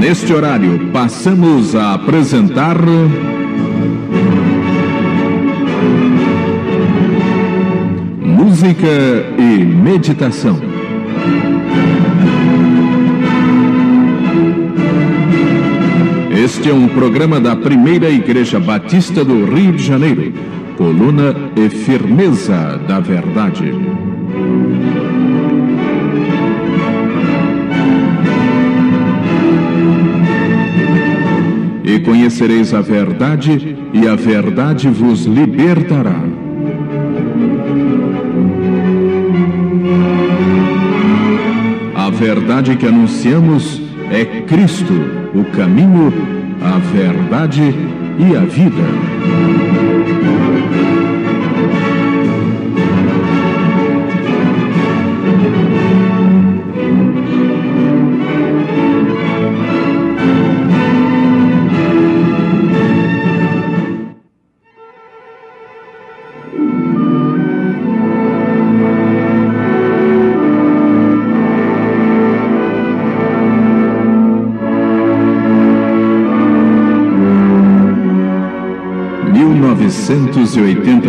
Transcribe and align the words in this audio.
Neste 0.00 0.32
horário, 0.32 0.90
passamos 0.92 1.76
a 1.76 1.94
apresentar. 1.94 2.78
Música 8.20 8.88
e 9.38 9.64
meditação. 9.64 10.67
Este 16.50 16.70
é 16.70 16.72
um 16.72 16.88
programa 16.88 17.38
da 17.38 17.54
Primeira 17.54 18.08
Igreja 18.08 18.58
Batista 18.58 19.22
do 19.22 19.44
Rio 19.44 19.72
de 19.72 19.84
Janeiro. 19.84 20.32
Coluna 20.78 21.36
e 21.54 21.68
Firmeza 21.68 22.80
da 22.88 23.00
Verdade. 23.00 23.70
E 31.84 32.00
conhecereis 32.00 32.72
a 32.72 32.80
verdade, 32.80 33.76
e 33.92 34.08
a 34.08 34.16
verdade 34.16 34.88
vos 34.88 35.26
libertará. 35.26 36.18
A 41.94 42.08
verdade 42.08 42.74
que 42.74 42.86
anunciamos 42.86 43.82
é 44.10 44.24
Cristo, 44.46 44.94
o 45.34 45.44
caminho, 45.54 46.37
a 46.68 46.78
verdade 46.78 47.74
e 48.18 48.36
a 48.36 48.40
vida. 48.40 49.07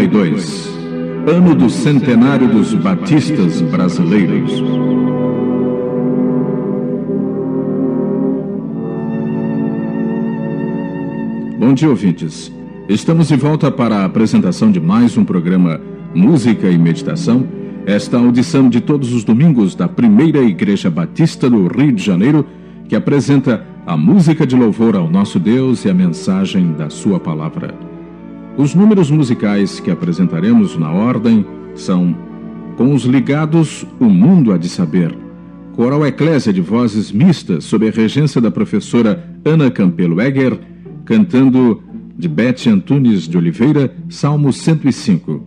1942, 0.07 0.69
ano 1.27 1.53
do 1.53 1.69
centenário 1.69 2.47
dos 2.47 2.73
batistas 2.73 3.61
brasileiros. 3.61 4.63
Bom 11.59 11.73
dia, 11.73 11.89
ouvintes. 11.89 12.51
Estamos 12.87 13.27
de 13.27 13.35
volta 13.35 13.69
para 13.69 13.97
a 13.97 14.05
apresentação 14.05 14.71
de 14.71 14.79
mais 14.79 15.17
um 15.17 15.25
programa 15.25 15.81
Música 16.15 16.69
e 16.69 16.77
Meditação. 16.77 17.45
Esta 17.85 18.17
audição 18.17 18.69
de 18.69 18.79
todos 18.79 19.13
os 19.13 19.25
domingos 19.25 19.75
da 19.75 19.87
Primeira 19.87 20.41
Igreja 20.41 20.89
Batista 20.89 21.49
do 21.49 21.67
Rio 21.67 21.91
de 21.91 22.03
Janeiro, 22.03 22.45
que 22.87 22.95
apresenta 22.95 23.65
a 23.85 23.97
música 23.97 24.47
de 24.47 24.55
louvor 24.55 24.95
ao 24.95 25.09
nosso 25.09 25.39
Deus 25.39 25.83
e 25.83 25.89
a 25.89 25.93
mensagem 25.93 26.71
da 26.73 26.89
Sua 26.89 27.19
palavra. 27.19 27.88
Os 28.57 28.75
números 28.75 29.09
musicais 29.09 29.79
que 29.79 29.89
apresentaremos 29.89 30.77
na 30.77 30.91
ordem 30.91 31.45
são 31.75 32.15
Com 32.75 32.93
os 32.93 33.03
Ligados, 33.03 33.85
o 33.99 34.05
Mundo 34.05 34.51
há 34.51 34.57
de 34.57 34.69
Saber. 34.69 35.15
Coral 35.75 36.05
Eclésia 36.05 36.51
de 36.51 36.61
vozes 36.61 37.11
mistas, 37.11 37.63
sob 37.63 37.87
a 37.87 37.91
regência 37.91 38.41
da 38.41 38.51
professora 38.51 39.29
Ana 39.45 39.71
Campelo 39.71 40.19
Egger, 40.19 40.59
cantando 41.05 41.81
de 42.17 42.27
Bete 42.27 42.69
Antunes 42.69 43.27
de 43.27 43.37
Oliveira, 43.37 43.95
Salmo 44.09 44.51
105. 44.51 45.41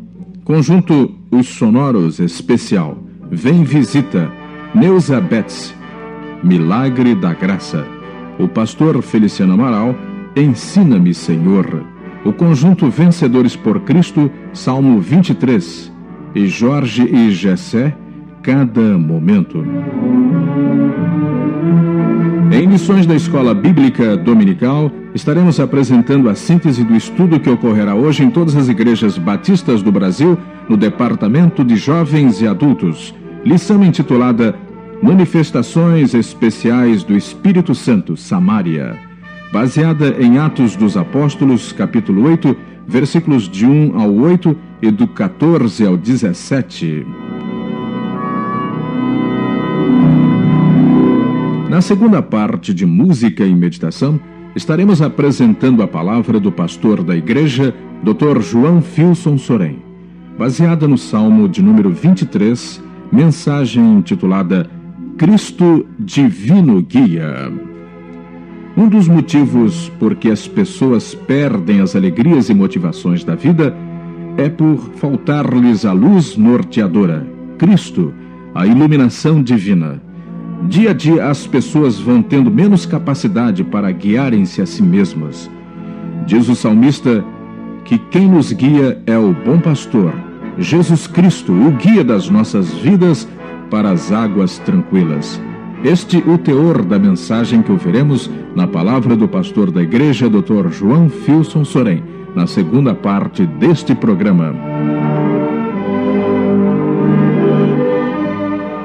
Conjunto 0.44 1.14
Os 1.30 1.48
Sonoros 1.48 2.18
Especial, 2.18 2.98
Vem 3.30 3.62
Visita, 3.62 4.32
Neuza 4.74 5.20
Betts, 5.20 5.74
Milagre 6.42 7.14
da 7.14 7.34
Graça. 7.34 7.86
O 8.38 8.48
pastor 8.48 9.02
Feliciano 9.02 9.52
Amaral, 9.52 9.94
Ensina-me, 10.34 11.12
Senhor. 11.12 11.91
O 12.24 12.32
conjunto 12.32 12.88
Vencedores 12.88 13.56
por 13.56 13.80
Cristo, 13.80 14.30
Salmo 14.52 15.00
23. 15.00 15.92
E 16.34 16.46
Jorge 16.46 17.02
e 17.02 17.30
Jessé, 17.32 17.94
Cada 18.42 18.96
Momento. 18.96 19.64
Em 22.52 22.66
lições 22.66 23.06
da 23.06 23.14
Escola 23.14 23.52
Bíblica 23.54 24.16
Dominical, 24.16 24.90
estaremos 25.14 25.58
apresentando 25.58 26.28
a 26.28 26.34
síntese 26.34 26.84
do 26.84 26.94
estudo 26.94 27.40
que 27.40 27.50
ocorrerá 27.50 27.94
hoje 27.94 28.22
em 28.22 28.30
todas 28.30 28.56
as 28.56 28.68
igrejas 28.68 29.18
batistas 29.18 29.82
do 29.82 29.90
Brasil, 29.90 30.38
no 30.68 30.76
Departamento 30.76 31.64
de 31.64 31.76
Jovens 31.76 32.40
e 32.40 32.46
Adultos. 32.46 33.14
Lição 33.44 33.82
intitulada 33.82 34.54
Manifestações 35.02 36.14
Especiais 36.14 37.02
do 37.02 37.16
Espírito 37.16 37.74
Santo, 37.74 38.16
Samaria. 38.16 39.11
Baseada 39.52 40.16
em 40.18 40.38
Atos 40.38 40.74
dos 40.76 40.96
Apóstolos, 40.96 41.72
capítulo 41.72 42.22
8, 42.24 42.56
versículos 42.88 43.46
de 43.46 43.66
1 43.66 44.00
ao 44.00 44.10
8 44.10 44.56
e 44.80 44.90
do 44.90 45.06
14 45.06 45.86
ao 45.86 45.94
17. 45.94 47.06
Na 51.68 51.82
segunda 51.82 52.22
parte 52.22 52.72
de 52.72 52.86
Música 52.86 53.44
e 53.44 53.54
Meditação, 53.54 54.18
estaremos 54.56 55.02
apresentando 55.02 55.82
a 55.82 55.86
palavra 55.86 56.40
do 56.40 56.50
pastor 56.50 57.02
da 57.02 57.14
igreja, 57.14 57.74
Dr. 58.02 58.40
João 58.40 58.80
Filson 58.80 59.36
Sorém, 59.36 59.82
baseada 60.38 60.88
no 60.88 60.96
Salmo 60.96 61.46
de 61.46 61.60
número 61.60 61.90
23, 61.90 62.82
mensagem 63.12 63.98
intitulada 63.98 64.70
Cristo 65.18 65.84
Divino 65.98 66.80
Guia. 66.80 67.71
Um 68.74 68.88
dos 68.88 69.06
motivos 69.06 69.92
por 69.98 70.14
que 70.14 70.30
as 70.30 70.48
pessoas 70.48 71.14
perdem 71.14 71.80
as 71.80 71.94
alegrias 71.94 72.48
e 72.48 72.54
motivações 72.54 73.22
da 73.22 73.34
vida 73.34 73.76
é 74.38 74.48
por 74.48 74.78
faltar-lhes 74.96 75.84
a 75.84 75.92
luz 75.92 76.38
norteadora, 76.38 77.26
Cristo, 77.58 78.14
a 78.54 78.66
iluminação 78.66 79.42
divina. 79.42 80.00
Dia 80.68 80.90
a 80.90 80.94
dia 80.94 81.28
as 81.28 81.46
pessoas 81.46 82.00
vão 82.00 82.22
tendo 82.22 82.50
menos 82.50 82.86
capacidade 82.86 83.62
para 83.62 83.90
guiarem-se 83.90 84.62
a 84.62 84.66
si 84.66 84.82
mesmas. 84.82 85.50
Diz 86.26 86.48
o 86.48 86.54
salmista 86.54 87.22
que 87.84 87.98
quem 87.98 88.26
nos 88.26 88.52
guia 88.52 89.02
é 89.06 89.18
o 89.18 89.34
bom 89.34 89.58
pastor, 89.60 90.14
Jesus 90.56 91.06
Cristo, 91.06 91.52
o 91.52 91.72
guia 91.72 92.02
das 92.02 92.30
nossas 92.30 92.72
vidas 92.72 93.28
para 93.68 93.90
as 93.90 94.10
águas 94.12 94.58
tranquilas. 94.60 95.38
Este 95.84 96.18
o 96.18 96.38
teor 96.38 96.84
da 96.84 96.96
mensagem 96.96 97.60
que 97.60 97.72
ouviremos 97.72 98.30
na 98.54 98.68
palavra 98.68 99.16
do 99.16 99.26
pastor 99.26 99.70
da 99.72 99.82
igreja, 99.82 100.30
Dr. 100.30 100.68
João 100.70 101.08
Filson 101.08 101.64
Sorém, 101.64 102.04
na 102.36 102.46
segunda 102.46 102.94
parte 102.94 103.44
deste 103.44 103.92
programa. 103.92 104.54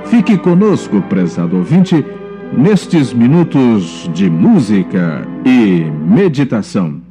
Fique 0.06 0.38
conosco, 0.38 1.00
prezado 1.04 1.58
ouvinte, 1.58 2.04
nestes 2.52 3.14
minutos 3.14 4.10
de 4.12 4.28
música 4.28 5.28
e 5.46 5.84
meditação. 5.92 7.07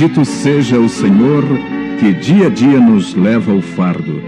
Bendito 0.00 0.24
seja 0.24 0.80
o 0.80 0.88
Senhor 0.88 1.44
que 1.98 2.14
dia 2.14 2.46
a 2.46 2.48
dia 2.48 2.80
nos 2.80 3.14
leva 3.14 3.52
o 3.52 3.60
fardo. 3.60 4.22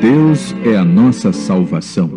Deus 0.00 0.54
é 0.64 0.76
a 0.76 0.84
nossa 0.84 1.32
salvação. 1.32 2.08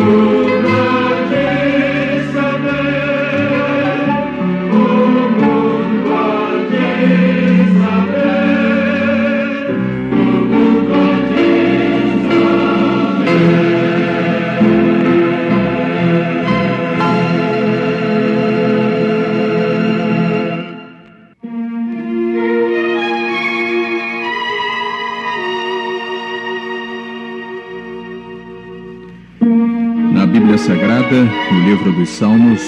Salmos, 32.15 32.63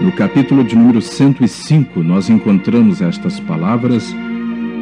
no 0.00 0.12
capítulo 0.12 0.62
de 0.62 0.76
número 0.76 1.02
105, 1.02 2.00
nós 2.00 2.30
encontramos 2.30 3.02
estas 3.02 3.40
palavras 3.40 4.14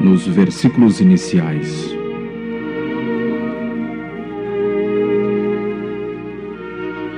nos 0.02 0.26
versículos 0.26 1.00
iniciais. 1.00 1.96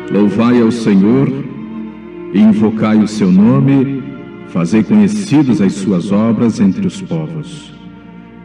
Louvai 0.09 0.63
ao 0.63 0.71
Senhor, 0.71 1.29
invocai 2.33 2.99
o 3.03 3.09
seu 3.09 3.33
nome, 3.33 4.05
fazei 4.47 4.85
conhecidas 4.85 5.61
as 5.61 5.73
suas 5.73 6.13
obras 6.13 6.61
entre 6.61 6.87
os 6.87 7.03
povos. 7.03 7.75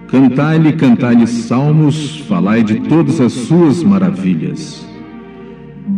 Cantai-lhe, 0.08 0.74
cantai-lhe 0.74 1.28
salmos, 1.28 2.20
falai 2.22 2.64
de 2.64 2.80
todas 2.80 3.22
as 3.22 3.32
suas 3.32 3.84
maravilhas. 3.84 4.91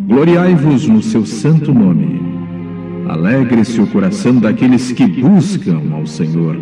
Gloriai-vos 0.07 0.87
no 0.87 1.01
seu 1.01 1.25
santo 1.25 1.73
nome. 1.73 2.21
Alegre-se 3.07 3.81
o 3.81 3.87
coração 3.87 4.37
daqueles 4.37 4.91
que 4.91 5.05
buscam 5.05 5.81
ao 5.91 6.05
Senhor. 6.05 6.57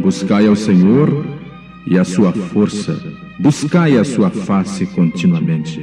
Buscai 0.00 0.46
ao 0.46 0.56
Senhor 0.56 1.26
e 1.86 1.98
a 1.98 2.04
sua 2.04 2.32
força, 2.32 2.98
buscai 3.38 3.96
a 3.98 4.04
sua 4.04 4.30
face 4.30 4.86
continuamente. 4.86 5.80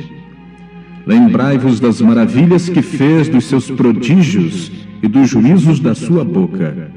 Lembrai-vos 1.06 1.80
das 1.80 2.02
maravilhas 2.02 2.70
que 2.70 2.82
fez, 2.82 3.28
dos 3.28 3.46
seus 3.46 3.70
prodígios 3.70 4.72
e 5.04 5.08
dos 5.08 5.30
juízos 5.30 5.80
da 5.80 5.94
sua 5.94 6.24
boca 6.24 6.92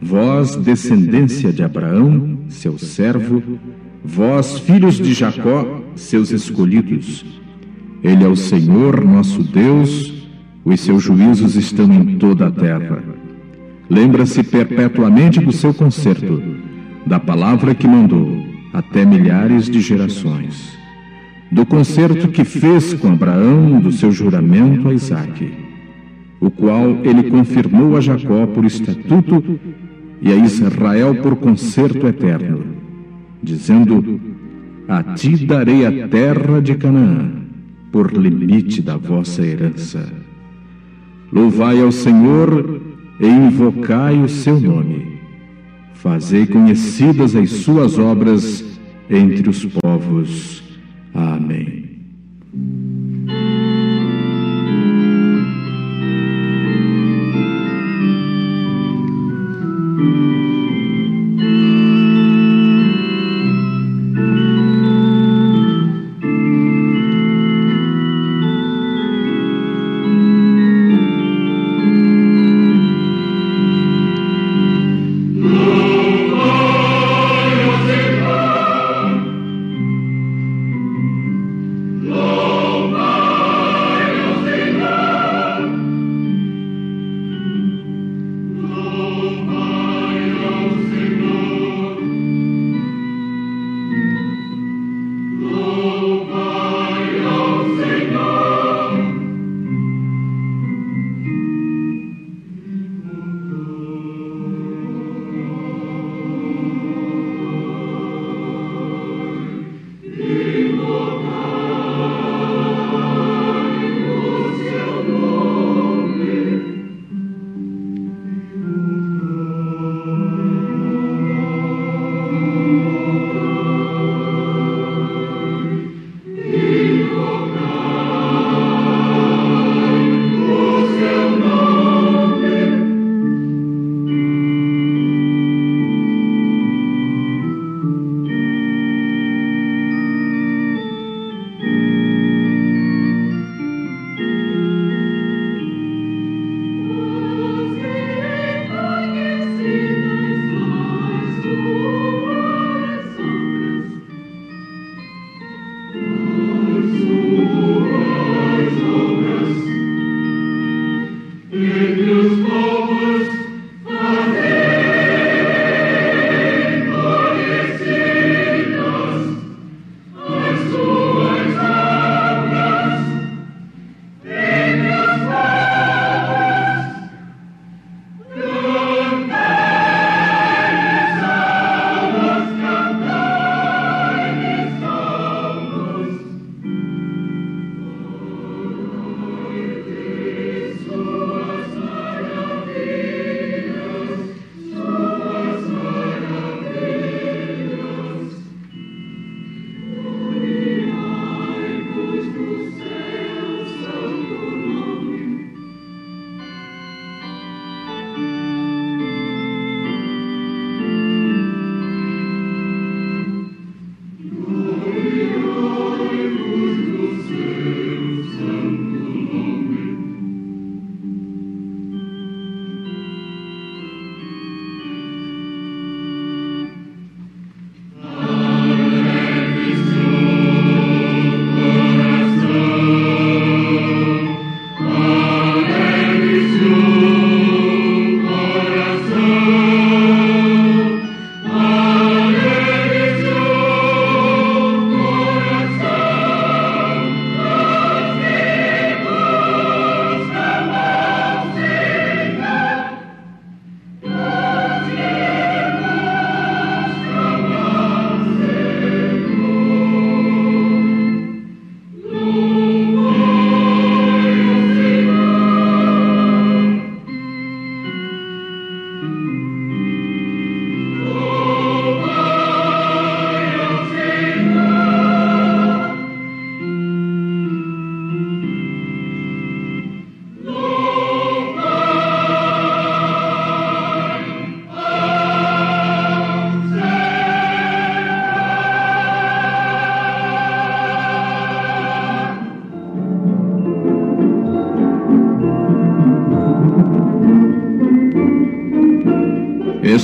vós, 0.00 0.56
descendência 0.56 1.52
de 1.52 1.62
Abraão, 1.62 2.38
seu 2.48 2.78
servo, 2.78 3.42
vós, 4.02 4.58
filhos 4.58 4.96
de 4.96 5.12
Jacó, 5.12 5.82
seus 5.94 6.30
escolhidos. 6.30 7.24
Ele 8.02 8.24
é 8.24 8.28
o 8.28 8.36
Senhor 8.36 9.04
nosso 9.04 9.42
Deus, 9.42 10.12
os 10.64 10.80
seus 10.80 11.02
juízos 11.02 11.54
estão 11.54 11.92
em 11.92 12.16
toda 12.16 12.46
a 12.46 12.50
terra. 12.50 13.02
Lembra-se 13.88 14.42
perpetuamente 14.42 15.40
do 15.40 15.52
seu 15.52 15.74
conserto, 15.74 16.42
da 17.04 17.18
palavra 17.18 17.74
que 17.74 17.88
mandou, 17.88 18.42
até 18.72 19.04
milhares 19.04 19.68
de 19.68 19.80
gerações. 19.80 20.78
Do 21.50 21.66
concerto 21.66 22.28
que 22.28 22.44
fez 22.44 22.94
com 22.94 23.08
Abraão, 23.08 23.80
do 23.80 23.90
seu 23.90 24.12
juramento 24.12 24.88
a 24.88 24.94
Isaque, 24.94 25.52
o 26.40 26.50
qual 26.50 26.98
ele 27.02 27.24
confirmou 27.24 27.96
a 27.96 28.00
Jacó 28.00 28.46
por 28.46 28.64
estatuto 28.64 29.58
e 30.22 30.32
a 30.32 30.36
Israel 30.36 31.16
por 31.16 31.36
concerto 31.36 32.06
eterno, 32.06 32.64
dizendo: 33.42 34.20
A 34.88 35.02
ti 35.02 35.44
darei 35.44 35.84
a 35.84 36.08
terra 36.08 36.62
de 36.62 36.76
Canaã, 36.76 37.39
por 37.90 38.12
limite 38.12 38.80
da 38.80 38.96
vossa 38.96 39.44
herança. 39.44 40.12
Louvai 41.32 41.80
ao 41.80 41.92
Senhor 41.92 42.80
e 43.20 43.26
invocai 43.26 44.20
o 44.22 44.28
seu 44.28 44.60
nome. 44.60 45.20
Fazei 45.94 46.46
conhecidas 46.46 47.36
as 47.36 47.50
suas 47.50 47.98
obras 47.98 48.64
entre 49.08 49.48
os 49.48 49.64
povos. 49.66 50.62
Amém. 51.12 51.79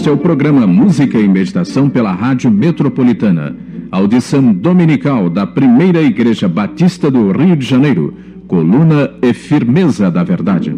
Este 0.07 0.13
é 0.13 0.15
o 0.15 0.19
programa 0.19 0.69
Música 0.69 1.19
e 1.19 1.27
Meditação 1.27 1.91
pela 1.91 2.13
Rádio 2.13 2.49
Metropolitana. 2.49 3.57
Audição 3.91 4.53
dominical 4.53 5.29
da 5.29 5.45
Primeira 5.45 6.01
Igreja 6.01 6.47
Batista 6.47 7.11
do 7.11 7.33
Rio 7.33 7.57
de 7.57 7.67
Janeiro. 7.67 8.15
Coluna 8.47 9.11
e 9.21 9.35
Firmeza 9.35 10.09
da 10.09 10.23
Verdade. 10.23 10.77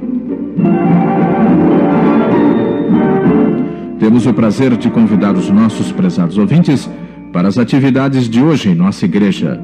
Temos 4.00 4.24
o 4.24 4.32
prazer 4.32 4.74
de 4.78 4.88
convidar 4.88 5.34
os 5.34 5.50
nossos 5.50 5.92
prezados 5.92 6.38
ouvintes 6.38 6.88
para 7.30 7.48
as 7.48 7.58
atividades 7.58 8.30
de 8.30 8.42
hoje 8.42 8.70
em 8.70 8.74
nossa 8.74 9.04
igreja. 9.04 9.62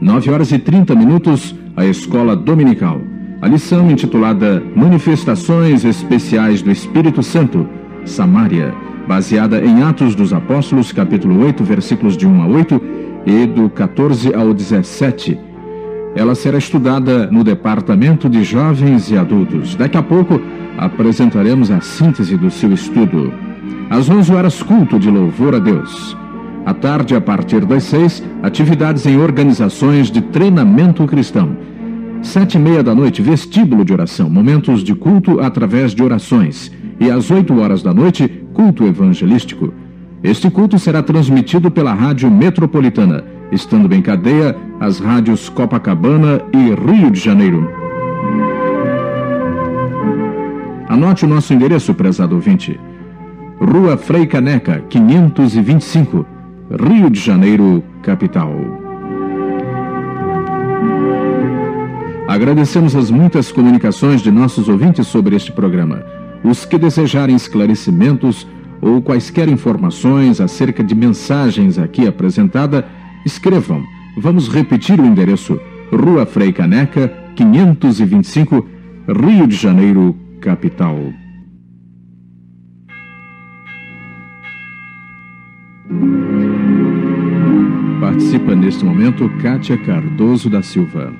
9 0.00 0.28
horas 0.28 0.50
e 0.50 0.58
30 0.58 0.92
minutos, 0.96 1.54
a 1.76 1.86
Escola 1.86 2.34
Dominical. 2.34 3.00
A 3.40 3.46
lição 3.46 3.88
intitulada 3.88 4.60
Manifestações 4.74 5.84
Especiais 5.84 6.62
do 6.62 6.72
Espírito 6.72 7.22
Santo 7.22 7.64
Samaria, 8.04 8.74
baseada 9.06 9.64
em 9.64 9.82
Atos 9.82 10.14
dos 10.14 10.32
Apóstolos, 10.32 10.92
capítulo 10.92 11.44
8, 11.44 11.62
versículos 11.62 12.16
de 12.16 12.26
1 12.26 12.42
a 12.42 12.46
8 12.46 12.80
e 13.26 13.46
do 13.46 13.68
14 13.68 14.34
ao 14.34 14.52
17. 14.52 15.38
Ela 16.14 16.34
será 16.34 16.58
estudada 16.58 17.26
no 17.26 17.42
Departamento 17.42 18.28
de 18.28 18.44
Jovens 18.44 19.10
e 19.10 19.16
Adultos. 19.16 19.74
Daqui 19.74 19.96
a 19.96 20.02
pouco 20.02 20.40
apresentaremos 20.78 21.70
a 21.70 21.80
síntese 21.80 22.36
do 22.36 22.50
seu 22.50 22.72
estudo. 22.72 23.32
Às 23.90 24.08
11 24.08 24.32
horas, 24.32 24.62
culto 24.62 24.98
de 24.98 25.10
louvor 25.10 25.54
a 25.54 25.58
Deus. 25.58 26.16
À 26.64 26.72
tarde, 26.72 27.14
a 27.14 27.20
partir 27.20 27.64
das 27.64 27.82
6, 27.84 28.22
atividades 28.42 29.04
em 29.06 29.18
organizações 29.18 30.10
de 30.10 30.22
treinamento 30.22 31.04
cristão. 31.06 31.56
Sete 32.22 32.56
e 32.56 32.60
meia 32.60 32.82
da 32.82 32.94
noite, 32.94 33.20
vestíbulo 33.20 33.84
de 33.84 33.92
oração, 33.92 34.30
momentos 34.30 34.82
de 34.82 34.94
culto 34.94 35.40
através 35.40 35.94
de 35.94 36.02
orações 36.02 36.72
e 36.98 37.10
às 37.10 37.30
8 37.30 37.58
horas 37.60 37.82
da 37.82 37.92
noite, 37.92 38.43
culto 38.54 38.86
evangelístico. 38.86 39.74
Este 40.22 40.48
culto 40.48 40.78
será 40.78 41.02
transmitido 41.02 41.70
pela 41.70 41.92
Rádio 41.92 42.30
Metropolitana, 42.30 43.24
estando 43.52 43.92
em 43.92 44.00
cadeia 44.00 44.56
as 44.80 44.98
rádios 44.98 45.50
Copacabana 45.50 46.40
e 46.52 46.70
Rio 46.74 47.10
de 47.10 47.20
Janeiro. 47.20 47.68
Anote 50.88 51.26
o 51.26 51.28
nosso 51.28 51.52
endereço, 51.52 51.92
prezado 51.92 52.36
ouvinte. 52.36 52.80
Rua 53.60 53.96
Frei 53.96 54.26
Caneca, 54.26 54.82
525, 54.88 56.24
Rio 56.70 57.10
de 57.10 57.20
Janeiro, 57.20 57.82
capital. 58.02 58.54
Agradecemos 62.26 62.96
as 62.96 63.10
muitas 63.10 63.52
comunicações 63.52 64.22
de 64.22 64.30
nossos 64.30 64.68
ouvintes 64.68 65.06
sobre 65.06 65.36
este 65.36 65.52
programa. 65.52 66.02
Os 66.44 66.66
que 66.66 66.76
desejarem 66.76 67.34
esclarecimentos 67.34 68.46
ou 68.82 69.00
quaisquer 69.00 69.48
informações 69.48 70.42
acerca 70.42 70.84
de 70.84 70.94
mensagens 70.94 71.78
aqui 71.78 72.06
apresentada, 72.06 72.86
escrevam. 73.24 73.82
Vamos 74.18 74.46
repetir 74.48 75.00
o 75.00 75.06
endereço: 75.06 75.58
Rua 75.90 76.26
Frei 76.26 76.52
Caneca, 76.52 77.08
525, 77.34 78.66
Rio 79.08 79.46
de 79.46 79.56
Janeiro, 79.56 80.14
capital. 80.38 80.98
Participa 88.00 88.54
neste 88.54 88.84
momento 88.84 89.30
Kátia 89.40 89.78
Cardoso 89.78 90.50
da 90.50 90.62
Silva. 90.62 91.12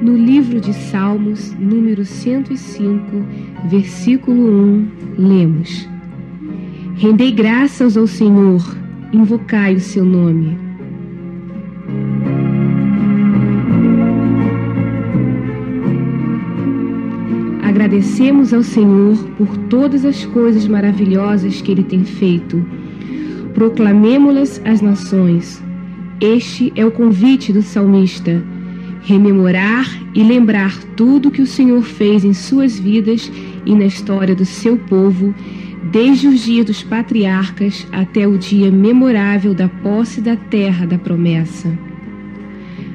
No 0.00 0.16
livro 0.16 0.60
de 0.60 0.72
Salmos, 0.72 1.52
número 1.58 2.04
105, 2.04 3.02
versículo 3.68 4.40
1, 4.40 4.88
lemos: 5.18 5.88
Rendei 6.94 7.32
graças 7.32 7.96
ao 7.96 8.06
Senhor, 8.06 8.62
invocai 9.12 9.74
o 9.74 9.80
seu 9.80 10.04
nome. 10.04 10.56
Agradecemos 17.64 18.54
ao 18.54 18.62
Senhor 18.62 19.16
por 19.36 19.56
todas 19.68 20.04
as 20.04 20.24
coisas 20.26 20.68
maravilhosas 20.68 21.60
que 21.60 21.72
Ele 21.72 21.82
tem 21.82 22.04
feito. 22.04 22.64
Proclamemo-las 23.52 24.62
às 24.64 24.80
nações. 24.80 25.60
Este 26.20 26.72
é 26.76 26.86
o 26.86 26.90
convite 26.92 27.52
do 27.52 27.62
salmista 27.62 28.40
rememorar 29.02 29.86
e 30.14 30.22
lembrar 30.22 30.76
tudo 30.96 31.30
que 31.30 31.42
o 31.42 31.46
Senhor 31.46 31.82
fez 31.82 32.24
em 32.24 32.32
suas 32.32 32.78
vidas 32.78 33.30
e 33.64 33.74
na 33.74 33.86
história 33.86 34.34
do 34.34 34.44
seu 34.44 34.76
povo, 34.76 35.34
desde 35.90 36.28
os 36.28 36.40
dias 36.40 36.66
dos 36.66 36.82
patriarcas 36.82 37.86
até 37.92 38.26
o 38.26 38.36
dia 38.36 38.70
memorável 38.70 39.54
da 39.54 39.68
posse 39.68 40.20
da 40.20 40.36
terra 40.36 40.86
da 40.86 40.98
promessa. 40.98 41.72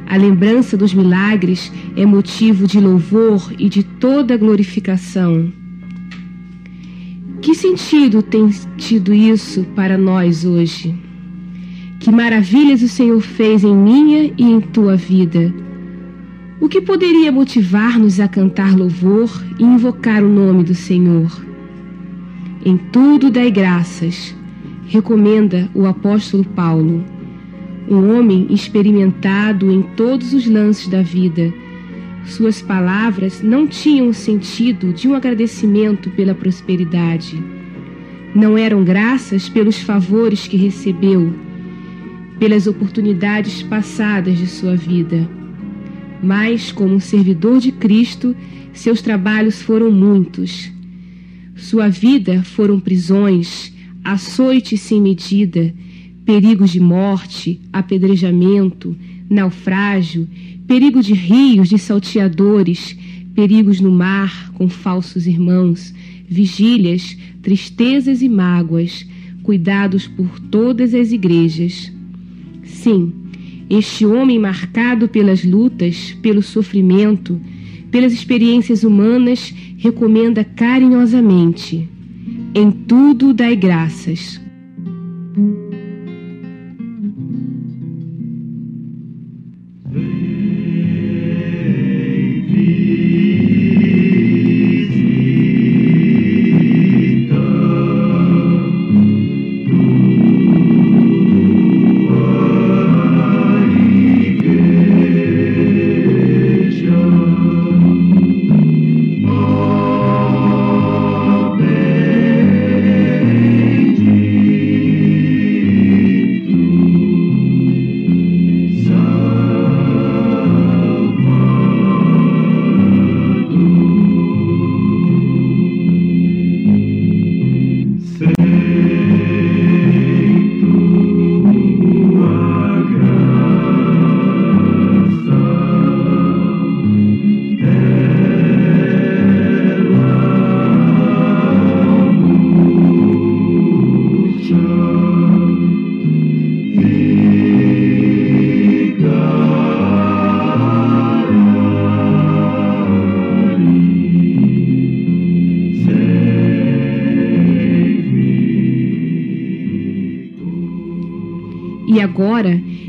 A 0.07 0.17
lembrança 0.17 0.77
dos 0.77 0.93
milagres 0.93 1.71
é 1.95 2.05
motivo 2.05 2.67
de 2.67 2.79
louvor 2.79 3.51
e 3.57 3.69
de 3.69 3.83
toda 3.83 4.37
glorificação. 4.37 5.51
Que 7.41 7.55
sentido 7.55 8.21
tem 8.21 8.49
tido 8.77 9.13
isso 9.13 9.63
para 9.75 9.97
nós 9.97 10.45
hoje? 10.45 10.93
Que 11.99 12.11
maravilhas 12.11 12.81
o 12.81 12.87
Senhor 12.87 13.21
fez 13.21 13.63
em 13.63 13.75
minha 13.75 14.31
e 14.37 14.43
em 14.43 14.59
tua 14.59 14.95
vida 14.95 15.53
o 16.63 16.69
que 16.69 16.79
poderia 16.79 17.29
motivar-nos 17.29 18.21
a 18.21 18.27
cantar 18.29 18.73
louvor 18.73 19.29
e 19.59 19.63
invocar 19.65 20.23
o 20.23 20.29
nome 20.29 20.63
do 20.63 20.73
Senhor? 20.73 21.29
Em 22.65 22.77
tudo 22.77 23.29
dai 23.29 23.51
graças, 23.51 24.33
recomenda 24.87 25.69
o 25.73 25.85
apóstolo 25.85 26.45
Paulo, 26.45 27.03
um 27.85 28.17
homem 28.17 28.47
experimentado 28.49 29.69
em 29.69 29.81
todos 29.81 30.33
os 30.33 30.47
lances 30.47 30.87
da 30.87 31.01
vida. 31.01 31.53
Suas 32.23 32.61
palavras 32.61 33.41
não 33.41 33.67
tinham 33.67 34.07
o 34.07 34.13
sentido 34.13 34.93
de 34.93 35.05
um 35.09 35.15
agradecimento 35.15 36.09
pela 36.11 36.33
prosperidade. 36.33 37.43
Não 38.33 38.57
eram 38.57 38.85
graças 38.85 39.49
pelos 39.49 39.81
favores 39.81 40.47
que 40.47 40.55
recebeu, 40.55 41.33
pelas 42.39 42.67
oportunidades 42.67 43.61
passadas 43.63 44.37
de 44.37 44.47
sua 44.47 44.77
vida 44.77 45.42
mas, 46.23 46.71
como 46.71 47.01
servidor 47.01 47.59
de 47.59 47.71
Cristo, 47.71 48.33
seus 48.73 49.01
trabalhos 49.01 49.61
foram 49.61 49.91
muitos. 49.91 50.71
Sua 51.55 51.89
vida 51.89 52.41
foram 52.43 52.79
prisões, 52.79 53.73
açoites 54.03 54.79
sem 54.79 55.01
medida, 55.01 55.73
perigos 56.25 56.71
de 56.71 56.79
morte, 56.79 57.59
apedrejamento, 57.73 58.95
naufrágio, 59.29 60.27
perigo 60.65 61.03
de 61.03 61.13
rios 61.13 61.67
de 61.67 61.77
salteadores, 61.77 62.97
perigos 63.35 63.81
no 63.81 63.91
mar 63.91 64.51
com 64.53 64.69
falsos 64.69 65.27
irmãos, 65.27 65.93
vigílias, 66.27 67.17
tristezas 67.41 68.21
e 68.21 68.29
mágoas, 68.29 69.05
cuidados 69.43 70.07
por 70.07 70.39
todas 70.39 70.93
as 70.93 71.11
igrejas. 71.11 71.91
Sim, 72.63 73.13
este 73.77 74.05
homem 74.05 74.39
marcado 74.39 75.07
pelas 75.07 75.43
lutas, 75.43 76.15
pelo 76.21 76.41
sofrimento, 76.41 77.39
pelas 77.89 78.13
experiências 78.13 78.83
humanas, 78.83 79.53
recomenda 79.77 80.43
carinhosamente: 80.43 81.89
em 82.53 82.71
tudo 82.71 83.33
dai 83.33 83.55
graças. 83.55 84.41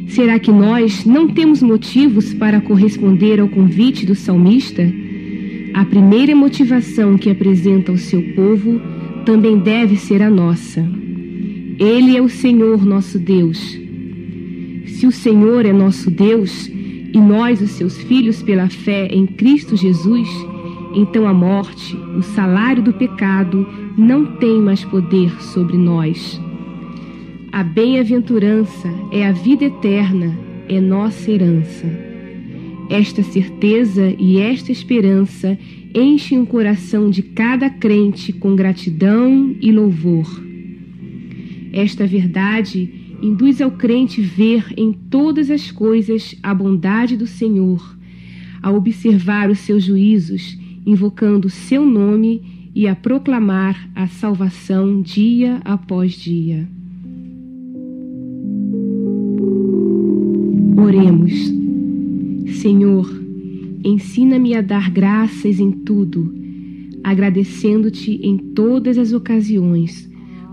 Será 0.08 0.38
que 0.38 0.50
nós 0.50 1.04
não 1.04 1.28
temos 1.28 1.62
motivos 1.62 2.32
para 2.34 2.60
corresponder 2.60 3.40
ao 3.40 3.48
convite 3.48 4.06
do 4.06 4.14
salmista? 4.14 4.82
A 5.74 5.84
primeira 5.84 6.36
motivação 6.36 7.16
que 7.16 7.30
apresenta 7.30 7.90
ao 7.90 7.98
seu 7.98 8.22
povo 8.34 8.80
também 9.24 9.58
deve 9.58 9.96
ser 9.96 10.22
a 10.22 10.30
nossa. 10.30 10.86
Ele 11.78 12.16
é 12.16 12.22
o 12.22 12.28
Senhor 12.28 12.84
nosso 12.84 13.18
Deus. 13.18 13.58
Se 14.86 15.06
o 15.06 15.10
Senhor 15.10 15.66
é 15.66 15.72
nosso 15.72 16.10
Deus 16.10 16.68
e 16.68 17.18
nós, 17.18 17.60
os 17.60 17.70
seus 17.72 17.96
filhos, 17.96 18.42
pela 18.42 18.68
fé 18.68 19.08
em 19.08 19.26
Cristo 19.26 19.76
Jesus, 19.76 20.28
então 20.94 21.26
a 21.26 21.34
morte, 21.34 21.96
o 22.16 22.22
salário 22.22 22.82
do 22.82 22.92
pecado, 22.92 23.66
não 23.96 24.24
tem 24.36 24.60
mais 24.60 24.84
poder 24.84 25.30
sobre 25.42 25.76
nós. 25.76 26.40
A 27.54 27.62
bem-aventurança 27.62 28.88
é 29.12 29.24
a 29.24 29.30
vida 29.30 29.66
eterna, 29.66 30.36
é 30.68 30.80
nossa 30.80 31.30
herança. 31.30 31.86
Esta 32.90 33.22
certeza 33.22 34.12
e 34.18 34.40
esta 34.40 34.72
esperança 34.72 35.56
enchem 35.94 36.40
o 36.40 36.46
coração 36.46 37.08
de 37.08 37.22
cada 37.22 37.70
crente 37.70 38.32
com 38.32 38.56
gratidão 38.56 39.54
e 39.60 39.70
louvor. 39.70 40.26
Esta 41.72 42.04
verdade 42.08 42.92
induz 43.22 43.60
ao 43.60 43.70
crente 43.70 44.20
ver 44.20 44.74
em 44.76 44.92
todas 44.92 45.48
as 45.48 45.70
coisas 45.70 46.34
a 46.42 46.52
bondade 46.52 47.16
do 47.16 47.28
Senhor, 47.28 47.96
a 48.60 48.72
observar 48.72 49.48
os 49.48 49.60
seus 49.60 49.84
juízos, 49.84 50.58
invocando 50.84 51.48
seu 51.48 51.86
nome 51.86 52.72
e 52.74 52.88
a 52.88 52.96
proclamar 52.96 53.88
a 53.94 54.08
salvação 54.08 55.00
dia 55.00 55.60
após 55.64 56.14
dia. 56.14 56.68
Oremos. 60.76 61.32
Senhor, 62.60 63.08
ensina-me 63.84 64.54
a 64.54 64.60
dar 64.60 64.90
graças 64.90 65.60
em 65.60 65.70
tudo, 65.70 66.34
agradecendo-te 67.02 68.20
em 68.22 68.36
todas 68.36 68.98
as 68.98 69.12
ocasiões, 69.12 70.10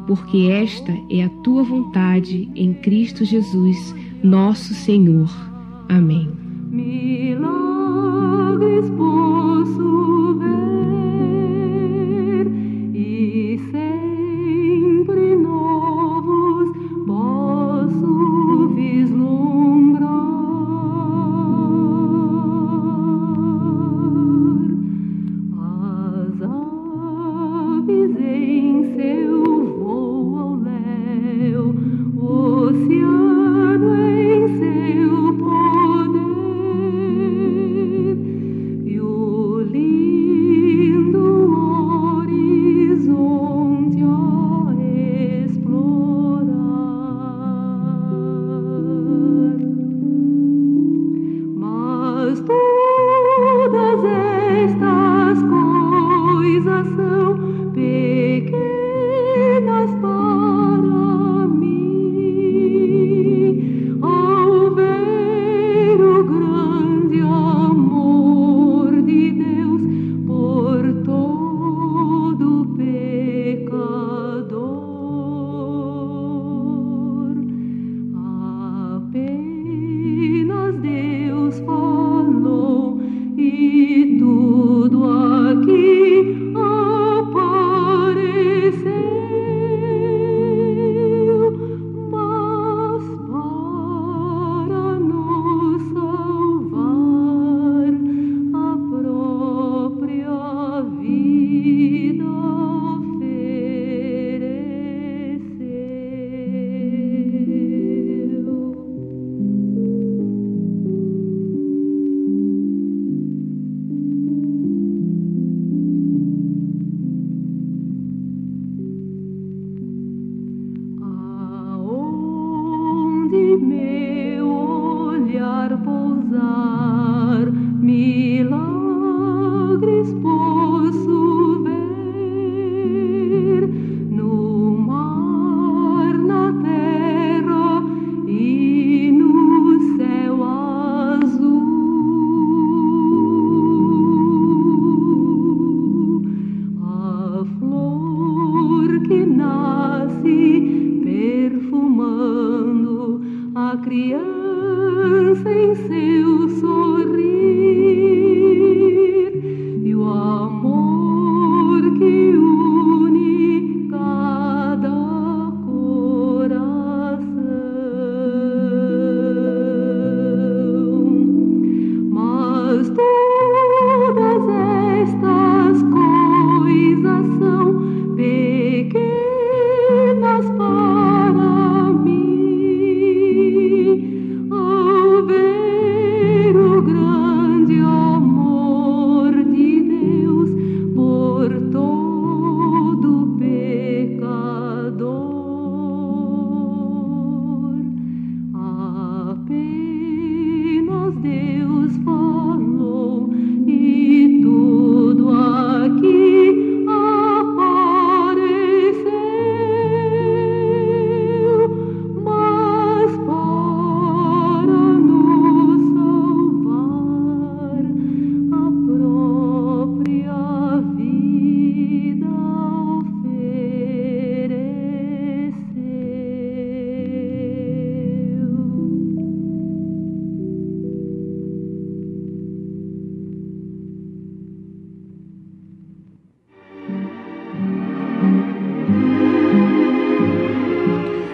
porque 0.08 0.48
esta 0.50 0.94
é 1.10 1.24
a 1.24 1.30
tua 1.30 1.64
vontade 1.64 2.50
em 2.56 2.74
Cristo 2.74 3.26
Jesus, 3.26 3.96
nosso 4.24 4.74
Senhor. 4.74 5.30
Amém. 5.90 6.30
Milagres 6.72 7.40
posso 8.98 10.36
ver 10.40 10.71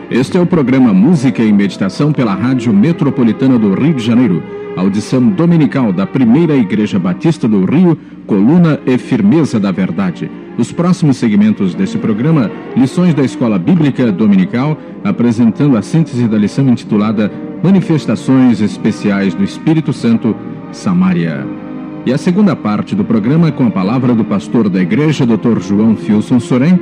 Este 0.10 0.38
é 0.38 0.39
o 0.39 0.46
programa 0.46 0.93
Música 0.93 1.43
e 1.43 1.52
Meditação 1.52 2.13
pela 2.13 2.34
Rádio 2.34 2.72
Metropolitana 2.72 3.60
do 3.60 3.74
Rio 3.74 3.93
de 3.93 4.02
Janeiro. 4.02 4.41
Audição 4.78 5.22
dominical 5.28 5.91
da 5.91 6.08
Primeira 6.08 6.56
Igreja 6.56 6.98
Batista 6.98 7.46
do 7.46 7.65
Rio, 7.65 8.00
Coluna 8.26 8.80
e 8.86 8.98
Firmeza 8.98 9.60
da 9.60 9.70
Verdade. 9.70 10.32
Os 10.58 10.72
próximos 10.72 11.17
segmentos 11.17 11.76
desse 11.76 11.98
programa, 11.98 12.50
lições 12.74 13.13
da 13.13 13.22
Escola 13.22 13.60
Bíblica 13.60 14.10
Dominical, 14.10 14.78
apresentando 15.04 15.76
a 15.76 15.82
síntese 15.82 16.26
da 16.26 16.38
lição 16.38 16.70
intitulada 16.70 17.30
Manifestações 17.62 18.62
Especiais 18.62 19.34
do 19.34 19.43
Espírito 19.43 19.91
Santo, 19.91 20.34
Samaria. 20.72 21.46
E 22.06 22.13
a 22.13 22.17
segunda 22.17 22.56
parte 22.56 22.96
do 22.96 23.04
programa 23.04 23.52
com 23.52 23.67
a 23.67 23.72
palavra 23.72 24.15
do 24.15 24.24
pastor 24.24 24.70
da 24.70 24.82
igreja, 24.82 25.26
Dr. 25.26 25.60
João 25.60 25.98
Filson 25.98 26.39
Sorém, 26.39 26.80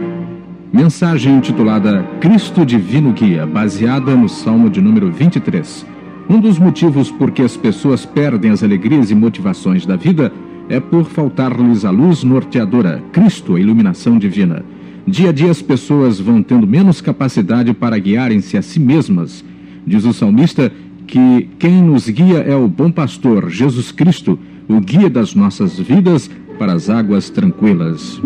Mensagem 0.75 1.37
intitulada 1.37 2.03
Cristo 2.19 2.65
Divino 2.65 3.13
Guia, 3.13 3.45
baseada 3.45 4.13
no 4.13 4.27
Salmo 4.27 4.69
de 4.69 4.81
número 4.81 5.09
23. 5.09 5.85
Um 6.29 6.37
dos 6.37 6.59
motivos 6.59 7.09
por 7.09 7.31
que 7.31 7.43
as 7.43 7.55
pessoas 7.55 8.05
perdem 8.05 8.51
as 8.51 8.61
alegrias 8.61 9.09
e 9.09 9.15
motivações 9.15 9.85
da 9.85 9.95
vida 9.95 10.33
é 10.67 10.77
por 10.81 11.05
faltar-lhes 11.05 11.85
a 11.85 11.91
luz 11.91 12.25
norteadora, 12.25 13.01
Cristo, 13.13 13.55
a 13.55 13.59
iluminação 13.61 14.19
divina. 14.19 14.65
Dia 15.07 15.29
a 15.29 15.31
dia 15.31 15.49
as 15.49 15.61
pessoas 15.61 16.19
vão 16.19 16.43
tendo 16.43 16.67
menos 16.67 16.99
capacidade 16.99 17.73
para 17.73 17.97
guiarem-se 17.97 18.57
a 18.57 18.61
si 18.61 18.77
mesmas. 18.77 19.45
Diz 19.87 20.03
o 20.03 20.11
salmista 20.11 20.69
que 21.07 21.47
quem 21.57 21.81
nos 21.81 22.09
guia 22.09 22.39
é 22.39 22.53
o 22.53 22.67
bom 22.67 22.91
pastor, 22.91 23.49
Jesus 23.49 23.93
Cristo, 23.93 24.37
o 24.67 24.81
guia 24.81 25.09
das 25.09 25.35
nossas 25.35 25.79
vidas 25.79 26.29
para 26.59 26.73
as 26.73 26.89
águas 26.89 27.29
tranquilas. 27.29 28.19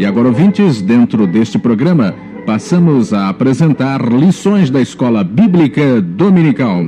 E 0.00 0.06
agora, 0.06 0.28
ouvintes, 0.28 0.80
dentro 0.80 1.26
deste 1.26 1.58
programa, 1.58 2.14
passamos 2.46 3.12
a 3.12 3.28
apresentar 3.28 4.00
lições 4.10 4.70
da 4.70 4.80
Escola 4.80 5.22
Bíblica 5.22 6.00
Dominical. 6.00 6.86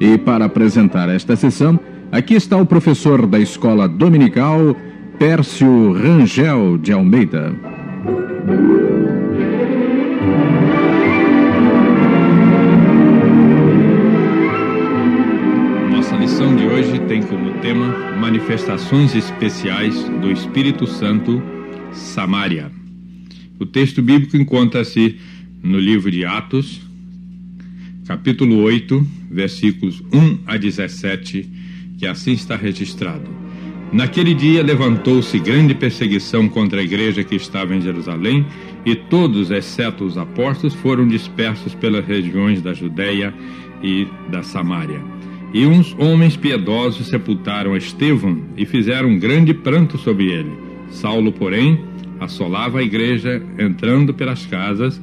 E 0.00 0.18
para 0.18 0.46
apresentar 0.46 1.08
esta 1.08 1.36
sessão, 1.36 1.78
aqui 2.10 2.34
está 2.34 2.56
o 2.56 2.66
professor 2.66 3.28
da 3.28 3.38
Escola 3.38 3.86
Dominical, 3.86 4.74
Pércio 5.20 5.92
Rangel 5.92 6.76
de 6.76 6.92
Almeida. 6.92 7.54
lição 16.24 16.56
de 16.56 16.66
hoje 16.66 16.98
tem 17.00 17.22
como 17.22 17.52
tema 17.60 18.13
Manifestações 18.24 19.14
Especiais 19.14 20.08
do 20.22 20.32
Espírito 20.32 20.86
Santo, 20.86 21.42
Samaria. 21.92 22.72
O 23.60 23.66
texto 23.66 24.00
bíblico 24.00 24.34
encontra-se 24.34 25.16
no 25.62 25.78
livro 25.78 26.10
de 26.10 26.24
Atos, 26.24 26.80
capítulo 28.06 28.62
8, 28.62 29.06
versículos 29.30 30.02
1 30.10 30.38
a 30.46 30.56
17, 30.56 31.46
que 31.98 32.06
assim 32.06 32.32
está 32.32 32.56
registrado. 32.56 33.28
Naquele 33.92 34.32
dia 34.32 34.62
levantou-se 34.62 35.38
grande 35.38 35.74
perseguição 35.74 36.48
contra 36.48 36.80
a 36.80 36.82
igreja 36.82 37.22
que 37.22 37.34
estava 37.34 37.76
em 37.76 37.82
Jerusalém, 37.82 38.46
e 38.86 38.96
todos, 38.96 39.50
exceto 39.50 40.02
os 40.02 40.16
apóstolos, 40.16 40.72
foram 40.72 41.06
dispersos 41.06 41.74
pelas 41.74 42.06
regiões 42.06 42.62
da 42.62 42.72
Judéia 42.72 43.34
e 43.82 44.08
da 44.30 44.42
Samária. 44.42 45.13
E 45.54 45.64
uns 45.66 45.94
homens 46.00 46.36
piedosos 46.36 47.06
sepultaram 47.06 47.76
Estevão 47.76 48.42
e 48.56 48.66
fizeram 48.66 49.08
um 49.08 49.18
grande 49.20 49.54
pranto 49.54 49.96
sobre 49.96 50.32
ele. 50.32 50.50
Saulo, 50.90 51.30
porém, 51.30 51.78
assolava 52.18 52.80
a 52.80 52.82
igreja, 52.82 53.40
entrando 53.56 54.12
pelas 54.12 54.44
casas 54.44 55.00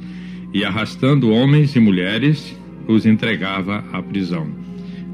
e 0.52 0.62
arrastando 0.62 1.30
homens 1.30 1.74
e 1.74 1.80
mulheres, 1.80 2.54
os 2.86 3.06
entregava 3.06 3.82
à 3.94 4.02
prisão. 4.02 4.46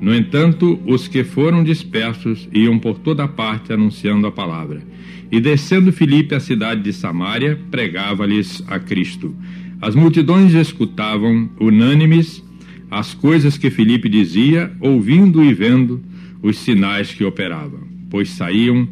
No 0.00 0.12
entanto, 0.12 0.80
os 0.84 1.06
que 1.06 1.22
foram 1.22 1.62
dispersos 1.62 2.48
iam 2.52 2.76
por 2.76 2.98
toda 2.98 3.28
parte 3.28 3.72
anunciando 3.72 4.26
a 4.26 4.32
palavra. 4.32 4.82
E 5.30 5.40
descendo 5.40 5.92
Filipe 5.92 6.34
à 6.34 6.40
cidade 6.40 6.82
de 6.82 6.92
Samaria, 6.92 7.56
pregava-lhes 7.70 8.60
a 8.66 8.80
Cristo. 8.80 9.36
As 9.80 9.94
multidões 9.94 10.52
escutavam, 10.52 11.48
unânimes, 11.60 12.42
as 12.90 13.12
coisas 13.12 13.58
que 13.58 13.70
Filipe 13.70 14.08
dizia, 14.08 14.72
ouvindo 14.80 15.44
e 15.44 15.52
vendo 15.52 16.02
os 16.42 16.58
sinais 16.58 17.12
que 17.12 17.24
operava, 17.24 17.78
pois 18.08 18.30
saíam 18.30 18.88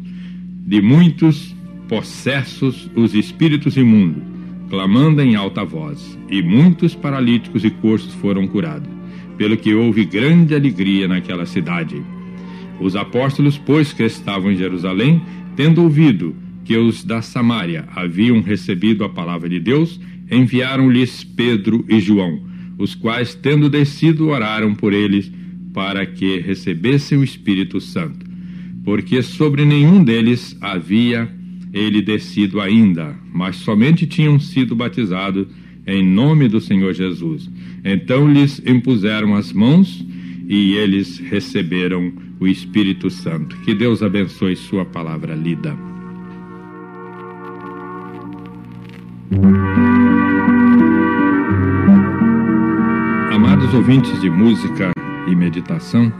de 0.65 0.81
muitos 0.81 1.55
possessos 1.87 2.89
os 2.95 3.15
espíritos 3.15 3.75
imundos, 3.75 4.21
clamando 4.69 5.21
em 5.21 5.35
alta 5.35 5.63
voz, 5.63 6.17
e 6.29 6.41
muitos 6.41 6.93
paralíticos 6.93 7.63
e 7.63 7.69
coxos 7.69 8.13
foram 8.15 8.45
curados, 8.47 8.89
pelo 9.37 9.57
que 9.57 9.73
houve 9.73 10.05
grande 10.05 10.53
alegria 10.53 11.07
naquela 11.07 11.45
cidade. 11.45 12.01
Os 12.79 12.95
apóstolos, 12.95 13.57
pois 13.57 13.93
que 13.93 14.03
estavam 14.03 14.51
em 14.51 14.57
Jerusalém, 14.57 15.21
tendo 15.55 15.81
ouvido 15.81 16.35
que 16.63 16.77
os 16.77 17.03
da 17.03 17.21
Samária 17.21 17.85
haviam 17.95 18.41
recebido 18.41 19.03
a 19.03 19.09
palavra 19.09 19.49
de 19.49 19.59
Deus, 19.59 19.99
enviaram-lhes 20.29 21.23
Pedro 21.23 21.83
e 21.87 21.99
João 21.99 22.56
os 22.77 22.95
quais, 22.95 23.33
tendo 23.35 23.69
descido, 23.69 24.27
oraram 24.29 24.73
por 24.73 24.93
eles 24.93 25.31
para 25.73 26.05
que 26.05 26.39
recebessem 26.39 27.17
o 27.17 27.23
Espírito 27.23 27.79
Santo, 27.79 28.25
porque 28.83 29.21
sobre 29.21 29.65
nenhum 29.65 30.03
deles 30.03 30.57
havia 30.61 31.29
ele 31.73 32.01
descido 32.01 32.61
ainda, 32.61 33.15
mas 33.33 33.57
somente 33.57 34.07
tinham 34.07 34.39
sido 34.39 34.75
batizados 34.75 35.47
em 35.85 36.03
nome 36.03 36.47
do 36.47 36.59
Senhor 36.59 36.93
Jesus. 36.93 37.49
Então 37.83 38.31
lhes 38.31 38.61
impuseram 38.65 39.35
as 39.35 39.53
mãos 39.53 40.05
e 40.47 40.75
eles 40.75 41.19
receberam 41.19 42.11
o 42.39 42.47
Espírito 42.47 43.09
Santo. 43.09 43.55
Que 43.57 43.73
Deus 43.73 44.01
abençoe 44.03 44.55
Sua 44.55 44.85
palavra 44.85 45.33
lida. 45.35 45.77
Amados 53.67 53.85
ouvintes 53.85 54.21
de 54.21 54.29
música 54.29 54.91
e 55.27 55.35
meditação, 55.35 56.13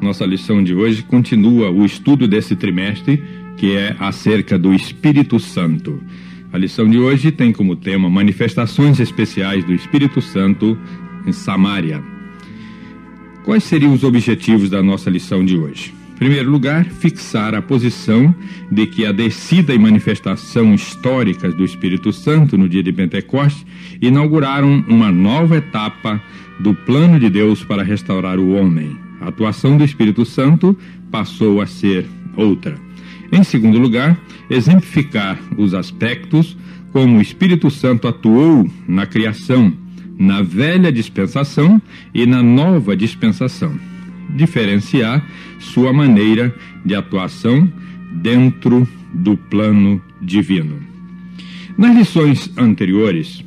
nossa 0.00 0.24
lição 0.24 0.62
de 0.62 0.72
hoje 0.72 1.02
continua 1.02 1.68
o 1.68 1.84
estudo 1.84 2.28
desse 2.28 2.54
trimestre, 2.54 3.20
que 3.56 3.74
é 3.74 3.96
acerca 3.98 4.56
do 4.56 4.72
Espírito 4.72 5.40
Santo. 5.40 6.00
A 6.52 6.56
lição 6.56 6.88
de 6.88 6.96
hoje 6.96 7.32
tem 7.32 7.52
como 7.52 7.74
tema 7.74 8.08
Manifestações 8.08 9.00
Especiais 9.00 9.64
do 9.64 9.74
Espírito 9.74 10.22
Santo 10.22 10.78
em 11.26 11.32
Samaria. 11.32 12.00
Quais 13.44 13.64
seriam 13.64 13.92
os 13.92 14.04
objetivos 14.04 14.70
da 14.70 14.80
nossa 14.80 15.10
lição 15.10 15.44
de 15.44 15.58
hoje? 15.58 15.92
Em 16.14 16.18
primeiro 16.18 16.48
lugar, 16.48 16.84
fixar 16.84 17.52
a 17.56 17.60
posição 17.60 18.32
de 18.70 18.86
que 18.86 19.04
a 19.04 19.10
descida 19.10 19.74
e 19.74 19.78
manifestação 19.78 20.72
históricas 20.72 21.52
do 21.52 21.64
Espírito 21.64 22.12
Santo 22.12 22.56
no 22.56 22.68
dia 22.68 22.82
de 22.84 22.92
Pentecostes 22.92 23.66
inauguraram 24.00 24.84
uma 24.88 25.10
nova 25.10 25.56
etapa 25.56 26.22
do 26.58 26.74
plano 26.74 27.18
de 27.18 27.28
Deus 27.30 27.64
para 27.64 27.82
restaurar 27.82 28.38
o 28.38 28.54
homem. 28.54 28.96
A 29.20 29.28
atuação 29.28 29.76
do 29.76 29.84
Espírito 29.84 30.24
Santo 30.24 30.76
passou 31.10 31.60
a 31.60 31.66
ser 31.66 32.06
outra. 32.36 32.76
Em 33.32 33.42
segundo 33.42 33.78
lugar, 33.78 34.18
exemplificar 34.48 35.38
os 35.56 35.74
aspectos 35.74 36.56
como 36.92 37.18
o 37.18 37.20
Espírito 37.20 37.70
Santo 37.70 38.08
atuou 38.08 38.68
na 38.86 39.06
criação, 39.06 39.72
na 40.18 40.42
velha 40.42 40.92
dispensação 40.92 41.80
e 42.14 42.24
na 42.24 42.42
nova 42.42 42.96
dispensação. 42.96 43.78
Diferenciar 44.34 45.24
sua 45.58 45.92
maneira 45.92 46.54
de 46.84 46.94
atuação 46.94 47.70
dentro 48.12 48.88
do 49.12 49.36
plano 49.36 50.00
divino. 50.20 50.78
Nas 51.76 51.94
lições 51.94 52.50
anteriores, 52.56 53.44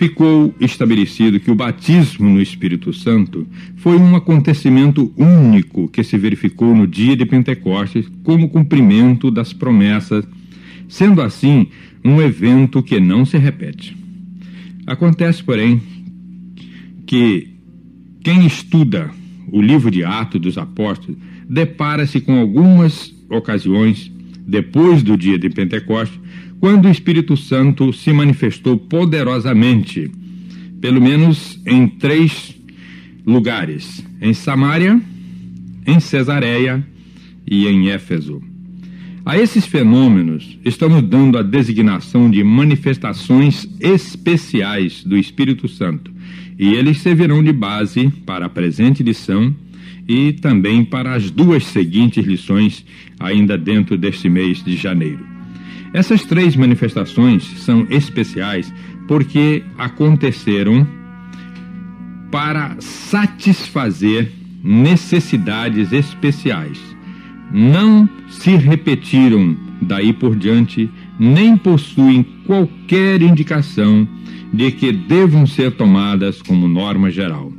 ficou 0.00 0.54
estabelecido 0.58 1.38
que 1.38 1.50
o 1.50 1.54
batismo 1.54 2.26
no 2.26 2.40
Espírito 2.40 2.90
Santo 2.90 3.46
foi 3.76 3.98
um 3.98 4.16
acontecimento 4.16 5.12
único 5.14 5.88
que 5.88 6.02
se 6.02 6.16
verificou 6.16 6.74
no 6.74 6.86
dia 6.86 7.14
de 7.14 7.26
Pentecostes 7.26 8.10
como 8.22 8.48
cumprimento 8.48 9.30
das 9.30 9.52
promessas, 9.52 10.26
sendo 10.88 11.20
assim 11.20 11.66
um 12.02 12.18
evento 12.18 12.82
que 12.82 12.98
não 12.98 13.26
se 13.26 13.36
repete. 13.36 13.94
Acontece, 14.86 15.44
porém, 15.44 15.82
que 17.04 17.48
quem 18.24 18.46
estuda 18.46 19.10
o 19.52 19.60
livro 19.60 19.90
de 19.90 20.02
Atos 20.02 20.40
dos 20.40 20.56
Apóstolos 20.56 21.20
depara-se 21.46 22.22
com 22.22 22.40
algumas 22.40 23.14
ocasiões 23.28 24.10
depois 24.46 25.02
do 25.02 25.14
dia 25.14 25.38
de 25.38 25.50
Pentecostes 25.50 26.18
quando 26.60 26.86
o 26.86 26.90
Espírito 26.90 27.36
Santo 27.38 27.90
se 27.90 28.12
manifestou 28.12 28.76
poderosamente, 28.76 30.10
pelo 30.80 31.00
menos 31.00 31.58
em 31.66 31.88
três 31.88 32.54
lugares: 33.26 34.06
em 34.20 34.34
Samaria, 34.34 35.00
em 35.86 35.98
Cesareia 35.98 36.86
e 37.50 37.66
em 37.66 37.88
Éfeso. 37.88 38.42
A 39.24 39.38
esses 39.38 39.66
fenômenos 39.66 40.58
estamos 40.64 41.02
dando 41.02 41.38
a 41.38 41.42
designação 41.42 42.30
de 42.30 42.42
manifestações 42.44 43.68
especiais 43.80 45.02
do 45.04 45.16
Espírito 45.16 45.66
Santo, 45.66 46.12
e 46.58 46.74
eles 46.74 46.98
servirão 46.98 47.42
de 47.42 47.52
base 47.52 48.10
para 48.26 48.46
a 48.46 48.50
presente 48.50 49.02
lição 49.02 49.54
e 50.06 50.32
também 50.32 50.84
para 50.84 51.14
as 51.14 51.30
duas 51.30 51.64
seguintes 51.64 52.24
lições, 52.24 52.84
ainda 53.18 53.56
dentro 53.56 53.96
deste 53.96 54.28
mês 54.28 54.62
de 54.62 54.76
janeiro. 54.76 55.39
Essas 55.92 56.24
três 56.24 56.54
manifestações 56.54 57.44
são 57.62 57.86
especiais 57.90 58.72
porque 59.08 59.64
aconteceram 59.76 60.86
para 62.30 62.76
satisfazer 62.78 64.30
necessidades 64.62 65.92
especiais. 65.92 66.78
Não 67.52 68.08
se 68.28 68.54
repetiram 68.54 69.56
daí 69.82 70.12
por 70.12 70.36
diante, 70.36 70.88
nem 71.18 71.56
possuem 71.56 72.22
qualquer 72.46 73.20
indicação 73.22 74.06
de 74.52 74.70
que 74.70 74.92
devam 74.92 75.46
ser 75.46 75.72
tomadas 75.72 76.40
como 76.42 76.68
norma 76.68 77.10
geral. 77.10 77.52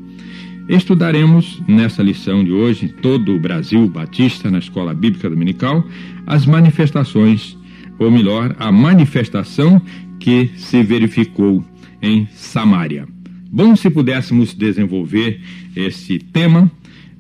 Estudaremos 0.70 1.62
nessa 1.68 2.02
lição 2.02 2.44
de 2.44 2.52
hoje, 2.52 2.88
todo 2.88 3.36
o 3.36 3.40
Brasil 3.40 3.88
Batista 3.90 4.50
na 4.50 4.60
Escola 4.60 4.94
Bíblica 4.94 5.30
Dominical, 5.30 5.86
as 6.26 6.46
manifestações, 6.46 7.58
ou 8.02 8.10
melhor, 8.10 8.56
a 8.58 8.72
manifestação 8.72 9.80
que 10.20 10.50
se 10.56 10.82
verificou 10.82 11.64
em 12.02 12.28
Samaria. 12.34 13.08
Bom 13.52 13.76
se 13.76 13.92
pudéssemos 13.92 14.56
desenvolver 14.56 15.40
esse 15.76 16.18
tema, 16.18 16.72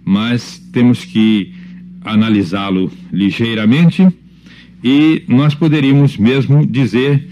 mas 0.03 0.57
temos 0.73 1.05
que 1.05 1.53
analisá-lo 2.03 2.91
ligeiramente 3.13 4.07
e 4.83 5.23
nós 5.27 5.53
poderíamos 5.53 6.17
mesmo 6.17 6.65
dizer 6.65 7.27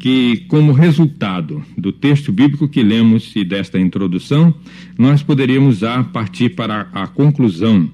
que, 0.00 0.38
como 0.48 0.72
resultado 0.72 1.62
do 1.78 1.92
texto 1.92 2.32
bíblico 2.32 2.66
que 2.66 2.82
lemos 2.82 3.30
e 3.36 3.44
desta 3.44 3.78
introdução, 3.78 4.52
nós 4.98 5.22
poderíamos 5.22 5.78
já 5.78 6.02
partir 6.02 6.56
para 6.56 6.88
a 6.92 7.06
conclusão, 7.06 7.88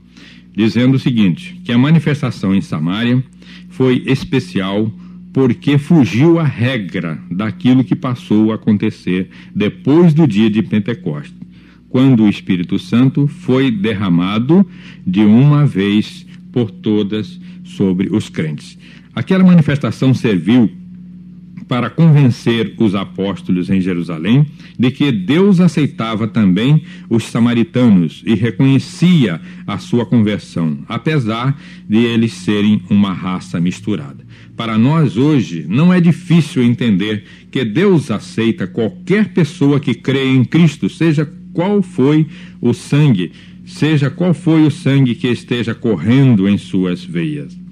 dizendo 0.57 0.95
o 0.95 0.99
seguinte: 0.99 1.61
que 1.63 1.71
a 1.71 1.79
manifestação 1.79 2.55
em 2.55 2.63
Samaria 2.63 3.23
foi 3.69 4.03
especial 4.07 4.91
porque 5.33 5.77
fugiu 5.77 6.39
à 6.39 6.45
regra 6.45 7.19
daquilo 7.31 7.85
que 7.85 7.95
passou 7.95 8.51
a 8.51 8.55
acontecer 8.55 9.29
depois 9.55 10.15
do 10.15 10.27
dia 10.27 10.49
de 10.49 10.63
Pentecostes, 10.63 11.37
quando 11.91 12.23
o 12.23 12.29
Espírito 12.29 12.79
Santo 12.79 13.29
foi 13.29 13.71
derramado 13.71 14.67
de 15.07 15.21
uma 15.21 15.67
vez 15.67 16.27
por 16.51 16.71
todas 16.71 17.39
sobre 17.63 18.09
os 18.11 18.31
crentes. 18.31 18.79
Aquela 19.15 19.45
manifestação 19.45 20.15
serviu 20.15 20.71
para 21.69 21.91
convencer 21.91 22.75
os 22.79 22.95
apóstolos 22.95 23.69
em 23.69 23.81
Jerusalém 23.81 24.47
de 24.79 24.91
que 24.91 25.11
Deus 25.11 25.61
aceitava 25.61 26.29
também 26.29 26.83
os 27.09 27.25
samaritanos 27.25 28.23
e 28.25 28.35
reconhecia 28.35 29.41
a 29.67 29.79
sua 29.79 30.07
conversão, 30.07 30.79
apesar 30.89 31.59
de 31.89 31.99
eles 31.99 32.33
serem 32.33 32.83
uma 32.89 33.13
raça 33.13 33.61
misturada. 33.61 34.25
Para 34.57 34.79
nós 34.79 35.17
hoje 35.17 35.67
não 35.69 35.93
é 35.93 36.01
difícil 36.01 36.63
entender 36.63 37.25
que 37.51 37.65
Deus 37.65 38.11
aceita 38.11 38.67
qualquer 38.67 39.33
pessoa 39.33 39.81
que 39.81 39.95
crê 39.95 40.29
em 40.29 40.45
Cristo, 40.45 40.89
seja 40.89 41.31
qual 41.53 41.83
foi 41.83 42.27
o 42.61 42.73
sangue, 42.73 43.33
seja 43.65 44.11
qual 44.11 44.33
foi 44.33 44.65
o 44.67 44.71
sangue 44.71 45.15
que 45.15 45.27
esteja 45.27 45.75
correndo 45.75 46.49
em 46.49 46.57
suas 46.57 47.05
veias. 47.05 47.66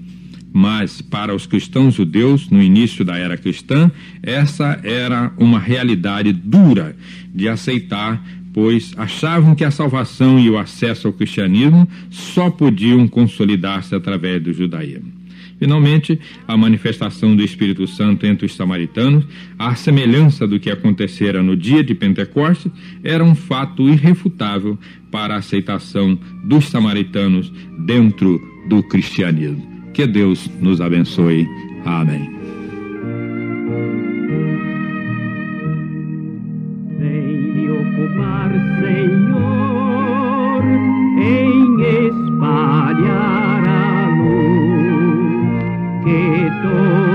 Mas 0.57 1.03
para 1.03 1.35
os 1.35 1.49
cristãos 1.49 1.95
judeus, 1.95 2.49
no 2.49 2.63
início 2.63 3.05
da 3.05 3.19
era 3.19 3.37
cristã, 3.37 3.91
essa 4.23 4.79
era 4.85 5.33
uma 5.37 5.59
realidade 5.59 6.33
dura 6.33 6.95
de 7.35 7.49
aceitar, 7.49 8.25
pois 8.53 8.95
achavam 8.97 9.57
que 9.57 9.65
a 9.65 9.73
salvação 9.73 10.39
e 10.39 10.49
o 10.49 10.57
acesso 10.57 11.09
ao 11.09 11.13
cristianismo 11.13 11.89
só 12.09 12.51
podiam 12.51 13.09
consolidar-se 13.09 13.97
através 13.97 14.41
do 14.41 14.53
judaísmo. 14.53 15.13
Finalmente, 15.59 16.21
a 16.47 16.57
manifestação 16.57 17.35
do 17.35 17.43
Espírito 17.43 17.85
Santo 17.89 18.25
entre 18.25 18.47
os 18.47 18.55
samaritanos, 18.55 19.25
à 19.59 19.75
semelhança 19.75 20.47
do 20.47 20.61
que 20.61 20.71
acontecera 20.71 21.43
no 21.43 21.57
dia 21.57 21.83
de 21.83 21.97
Pentecostes, 21.97 22.71
era 23.03 23.25
um 23.25 23.35
fato 23.35 23.89
irrefutável 23.89 24.79
para 25.11 25.35
a 25.35 25.39
aceitação 25.39 26.17
dos 26.45 26.67
samaritanos 26.67 27.53
dentro 27.85 28.41
do 28.69 28.85
cristianismo. 28.85 29.74
Que 29.95 30.07
Deus 30.09 30.51
nos 30.61 30.81
abençoe. 30.81 31.49
Amém. 31.85 32.29
Vem 36.99 37.55
me 37.55 37.71
ocupar, 37.71 38.51
Senhor, 38.81 40.65
em 41.17 41.81
espalhar 42.09 43.63
a 43.69 44.09
luz 44.19 45.55
que 46.03 46.51
todos 46.63 47.14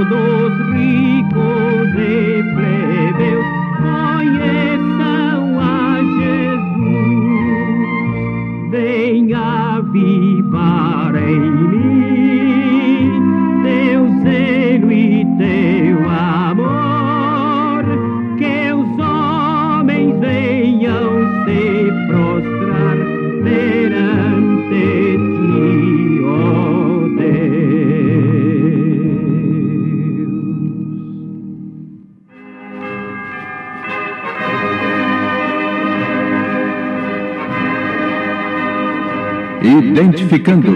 Identificando. 39.80 40.74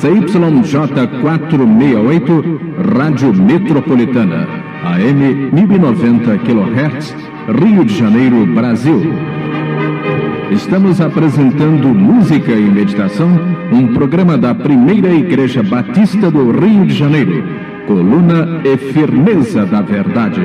CYJ468, 0.00 2.96
Rádio 2.96 3.34
Metropolitana, 3.34 4.46
AM 4.84 5.50
1090 5.52 6.38
kHz, 6.38 7.16
Rio 7.60 7.84
de 7.84 7.92
Janeiro, 7.92 8.46
Brasil. 8.46 9.02
Estamos 10.52 11.00
apresentando 11.00 11.88
Música 11.88 12.52
e 12.52 12.70
Meditação, 12.70 13.28
um 13.72 13.88
programa 13.94 14.38
da 14.38 14.54
Primeira 14.54 15.12
Igreja 15.12 15.64
Batista 15.64 16.30
do 16.30 16.52
Rio 16.52 16.86
de 16.86 16.94
Janeiro. 16.94 17.42
Coluna 17.88 18.60
e 18.64 18.76
Firmeza 18.76 19.66
da 19.66 19.82
Verdade. 19.82 20.40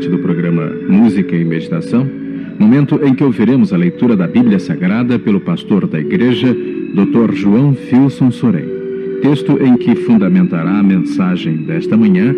Parte 0.00 0.08
do 0.08 0.18
programa 0.18 0.72
Música 0.88 1.36
e 1.36 1.44
Meditação, 1.44 2.08
momento 2.58 2.98
em 3.04 3.14
que 3.14 3.22
ouviremos 3.22 3.70
a 3.70 3.76
leitura 3.76 4.16
da 4.16 4.26
Bíblia 4.26 4.58
Sagrada 4.58 5.18
pelo 5.18 5.40
pastor 5.40 5.86
da 5.86 6.00
igreja, 6.00 6.56
Dr. 6.94 7.34
João 7.34 7.74
Filson 7.74 8.30
Sorém. 8.30 8.64
Texto 9.20 9.62
em 9.62 9.76
que 9.76 9.94
fundamentará 9.94 10.78
a 10.78 10.82
mensagem 10.82 11.64
desta 11.64 11.98
manhã, 11.98 12.34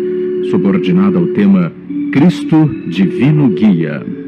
subordinada 0.51 1.17
ao 1.17 1.27
tema 1.27 1.71
Cristo 2.11 2.69
Divino 2.89 3.47
Guia. 3.47 4.22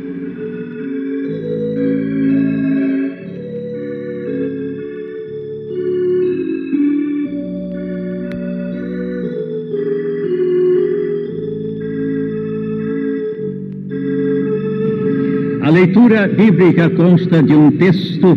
Leitura 16.05 16.27
bíblica 16.27 16.89
consta 16.91 17.41
de 17.41 17.53
um 17.53 17.71
texto 17.71 18.35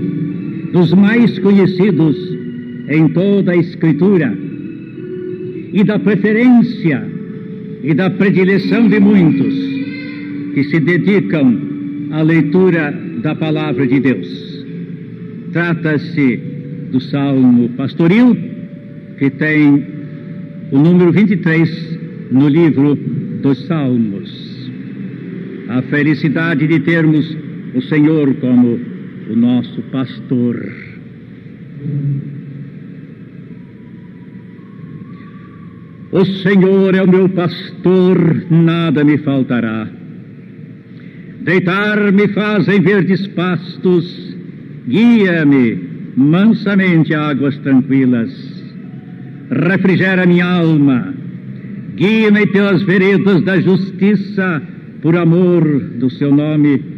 dos 0.73 0.95
mais 0.95 1.39
conhecidos 1.39 2.17
em 2.89 3.09
toda 3.09 3.53
a 3.53 3.57
Escritura, 3.57 4.37
e 5.73 5.85
da 5.85 5.99
preferência 5.99 7.07
e 7.83 7.93
da 7.93 8.09
predileção 8.09 8.89
de 8.89 8.99
muitos 8.99 9.55
que 10.55 10.65
se 10.65 10.81
dedicam 10.81 12.09
à 12.11 12.23
leitura 12.23 12.91
da 13.23 13.35
palavra 13.35 13.87
de 13.87 14.01
Deus. 14.01 14.65
Trata-se 15.53 16.41
do 16.91 17.01
Salmo 17.01 17.69
Pastoril, 17.77 18.35
que 19.19 19.29
tem 19.29 19.85
o 20.73 20.79
número 20.79 21.13
23 21.13 21.99
no 22.31 22.49
livro 22.49 22.95
dos 23.43 23.67
Salmos. 23.67 24.71
A 25.69 25.83
felicidade 25.83 26.67
de 26.67 26.81
termos 26.81 27.48
o 27.75 27.83
Senhor 27.83 28.35
como 28.35 28.79
o 29.31 29.37
nosso 29.37 29.83
pastor. 29.91 30.57
O 36.11 36.25
Senhor 36.25 36.95
é 36.95 37.03
o 37.03 37.11
meu 37.11 37.29
pastor, 37.29 38.47
nada 38.51 39.05
me 39.05 39.19
faltará. 39.19 39.87
Deitar-me 41.41 42.29
faz 42.29 42.67
em 42.69 42.81
verdes 42.81 43.27
pastos, 43.29 44.37
guia-me 44.87 45.79
mansamente 46.17 47.15
a 47.15 47.29
águas 47.29 47.57
tranquilas. 47.59 48.31
Refrigera 49.51 50.27
minha 50.27 50.47
alma, 50.47 51.15
guia-me 51.95 52.47
pelas 52.47 52.83
veredas 52.83 53.43
da 53.43 53.61
justiça, 53.61 54.63
por 55.01 55.17
amor 55.17 55.81
do 55.99 56.11
seu 56.11 56.35
nome. 56.35 56.98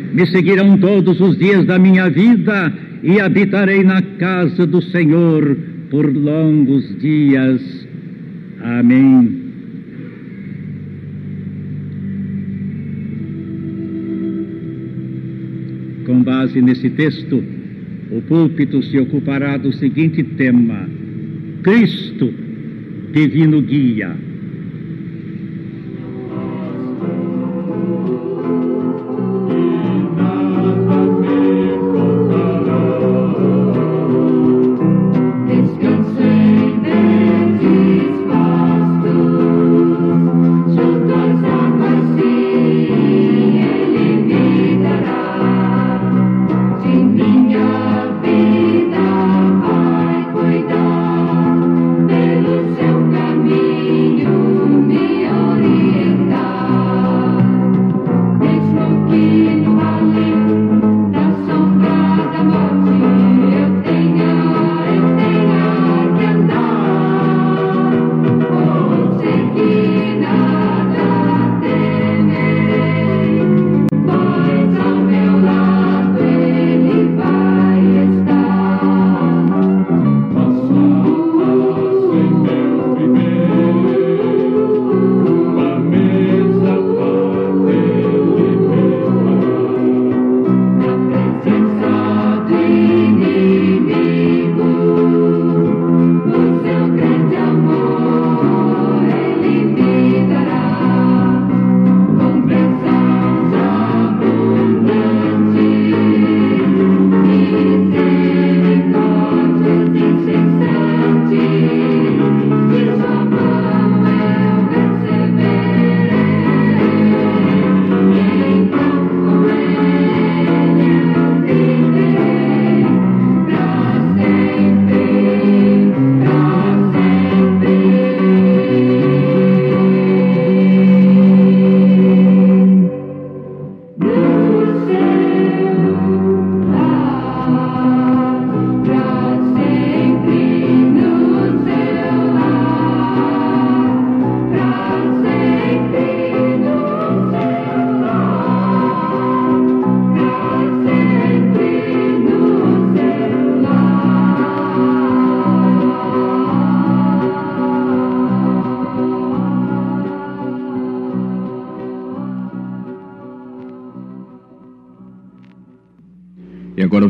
me 0.13 0.25
seguirão 0.27 0.77
todos 0.77 1.19
os 1.19 1.37
dias 1.37 1.65
da 1.65 1.79
minha 1.79 2.09
vida 2.09 2.73
e 3.03 3.19
habitarei 3.19 3.83
na 3.83 4.01
casa 4.01 4.65
do 4.65 4.81
Senhor 4.81 5.57
por 5.89 6.05
longos 6.15 6.97
dias. 6.99 7.87
Amém. 8.61 9.41
Com 16.05 16.23
base 16.23 16.61
nesse 16.61 16.89
texto, 16.89 17.43
o 18.11 18.21
púlpito 18.21 18.83
se 18.83 18.99
ocupará 18.99 19.57
do 19.57 19.71
seguinte 19.71 20.23
tema: 20.23 20.87
Cristo, 21.63 22.33
divino 23.13 23.61
guia. 23.61 24.30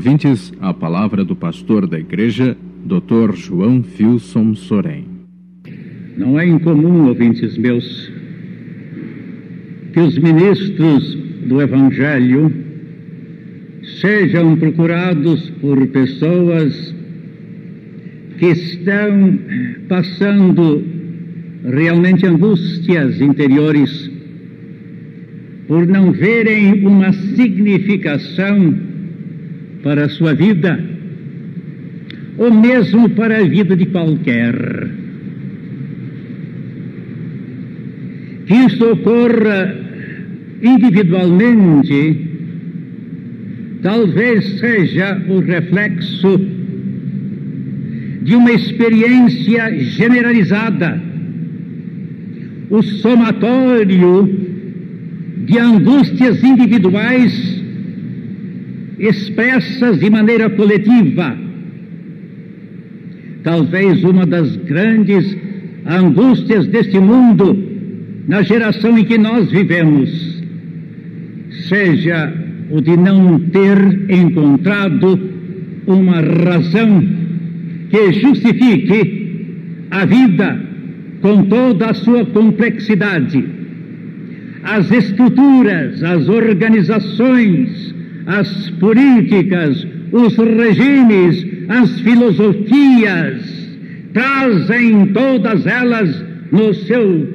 Ouvintes, 0.01 0.51
a 0.59 0.73
palavra 0.73 1.23
do 1.23 1.35
pastor 1.35 1.85
da 1.85 1.99
igreja, 1.99 2.57
Dr. 2.83 3.35
João 3.35 3.83
Filson 3.83 4.55
Sorém. 4.55 5.05
Não 6.17 6.39
é 6.39 6.47
incomum, 6.47 7.05
ouvintes 7.05 7.55
meus, 7.55 8.11
que 9.93 9.99
os 9.99 10.17
ministros 10.17 11.13
do 11.45 11.61
Evangelho 11.61 12.51
sejam 14.01 14.55
procurados 14.55 15.51
por 15.61 15.85
pessoas 15.89 16.95
que 18.39 18.47
estão 18.47 19.37
passando 19.87 20.83
realmente 21.63 22.25
angústias 22.25 23.21
interiores 23.21 24.09
por 25.67 25.85
não 25.85 26.11
verem 26.11 26.87
uma 26.87 27.13
significação 27.13 28.89
para 29.83 30.05
a 30.05 30.09
sua 30.09 30.33
vida, 30.33 30.79
ou 32.37 32.53
mesmo 32.53 33.09
para 33.09 33.39
a 33.39 33.43
vida 33.43 33.75
de 33.75 33.85
qualquer. 33.85 34.55
Que 38.45 38.53
isso 38.53 38.91
ocorra 38.91 39.75
individualmente, 40.61 42.29
talvez 43.81 44.59
seja 44.59 45.21
o 45.27 45.39
reflexo 45.39 46.39
de 48.21 48.35
uma 48.35 48.51
experiência 48.51 49.73
generalizada, 49.79 51.01
o 52.69 52.81
somatório 52.81 54.29
de 55.45 55.57
angústias 55.57 56.43
individuais 56.43 57.50
expressas 59.01 59.99
de 59.99 60.09
maneira 60.09 60.49
coletiva. 60.49 61.35
Talvez 63.43 64.03
uma 64.03 64.25
das 64.25 64.55
grandes 64.57 65.35
angústias 65.85 66.67
deste 66.67 66.99
mundo, 66.99 67.57
na 68.27 68.43
geração 68.43 68.97
em 68.97 69.03
que 69.03 69.17
nós 69.17 69.49
vivemos, 69.51 70.43
seja 71.67 72.31
o 72.69 72.79
de 72.79 72.95
não 72.95 73.39
ter 73.39 73.77
encontrado 74.09 75.19
uma 75.87 76.21
razão 76.21 77.03
que 77.89 78.13
justifique 78.13 79.21
a 79.89 80.05
vida 80.05 80.61
com 81.21 81.43
toda 81.45 81.87
a 81.87 81.93
sua 81.93 82.25
complexidade. 82.25 83.43
As 84.63 84.91
estruturas, 84.91 86.03
as 86.03 86.29
organizações, 86.29 87.95
as 88.25 88.69
políticas, 88.71 89.85
os 90.11 90.35
regimes, 90.35 91.45
as 91.69 91.99
filosofias, 92.01 93.69
trazem 94.13 95.07
todas 95.07 95.65
elas 95.65 96.23
no 96.51 96.73
seu 96.73 97.27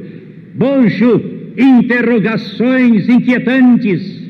bojo 0.54 1.36
interrogações 1.56 3.08
inquietantes. 3.08 4.22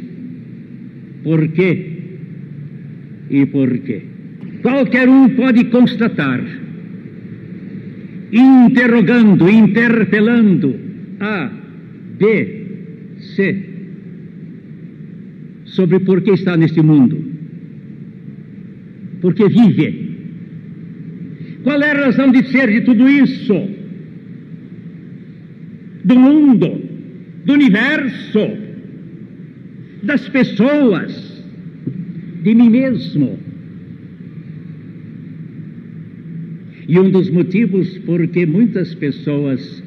Por 1.24 1.48
quê? 1.48 1.92
E 3.30 3.46
por 3.46 3.78
quê? 3.78 4.02
Qualquer 4.62 5.08
um 5.08 5.28
pode 5.30 5.64
constatar, 5.64 6.40
interrogando, 8.32 9.48
interpelando 9.48 10.74
A, 11.20 11.50
B, 12.18 12.66
C, 13.34 13.65
sobre 15.76 16.00
por 16.00 16.22
que 16.22 16.30
está 16.30 16.56
neste 16.56 16.80
mundo, 16.80 17.22
por 19.20 19.34
que 19.34 19.46
vive. 19.46 20.06
Qual 21.62 21.82
é 21.82 21.90
a 21.90 22.04
razão 22.06 22.32
de 22.32 22.42
ser 22.48 22.70
de 22.70 22.80
tudo 22.80 23.06
isso? 23.08 23.68
Do 26.04 26.18
mundo, 26.18 26.80
do 27.44 27.52
universo, 27.52 28.44
das 30.02 30.26
pessoas, 30.28 31.42
de 32.42 32.54
mim 32.54 32.70
mesmo. 32.70 33.38
E 36.88 36.98
um 36.98 37.10
dos 37.10 37.28
motivos 37.28 37.98
por 37.98 38.26
que 38.28 38.46
muitas 38.46 38.94
pessoas 38.94 39.82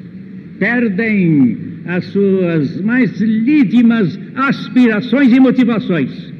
perdem 0.58 1.69
as 1.86 2.04
suas 2.06 2.80
mais 2.80 3.20
lídimas 3.20 4.18
aspirações 4.34 5.32
e 5.32 5.40
motivações 5.40 6.30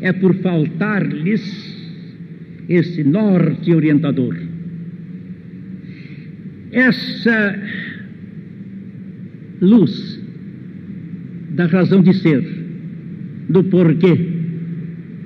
é 0.00 0.12
por 0.12 0.34
faltar-lhes 0.36 1.70
esse 2.68 3.04
norte 3.04 3.74
orientador. 3.74 4.36
Essa 6.72 7.58
luz 9.60 10.20
da 11.50 11.66
razão 11.66 12.02
de 12.02 12.14
ser, 12.14 12.42
do 13.48 13.64
porquê, 13.64 14.16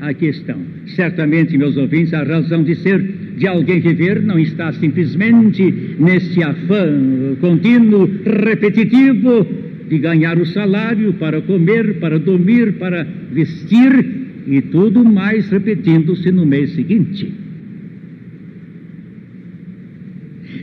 aqui 0.01 0.27
estão. 0.27 0.59
Certamente, 0.97 1.57
meus 1.57 1.77
ouvintes, 1.77 2.15
a 2.15 2.25
razão 2.25 2.65
de 2.65 2.75
ser 2.77 3.24
de 3.37 3.47
alguém 3.47 3.81
viver 3.81 4.23
não 4.23 4.39
está 4.39 4.73
simplesmente 4.73 5.97
nesse 5.99 6.43
afã 6.43 7.37
contínuo, 7.41 8.09
repetitivo, 8.25 9.47
de 9.89 9.99
ganhar 9.99 10.39
o 10.39 10.47
salário 10.47 11.15
para 11.15 11.41
comer, 11.43 11.99
para 11.99 12.19
dormir, 12.19 12.75
para 12.75 13.05
vestir 13.33 14.25
e 14.47 14.63
tudo 14.63 15.05
mais 15.05 15.49
repetindo-se 15.51 16.31
no 16.31 16.47
mês 16.47 16.75
seguinte. 16.75 17.33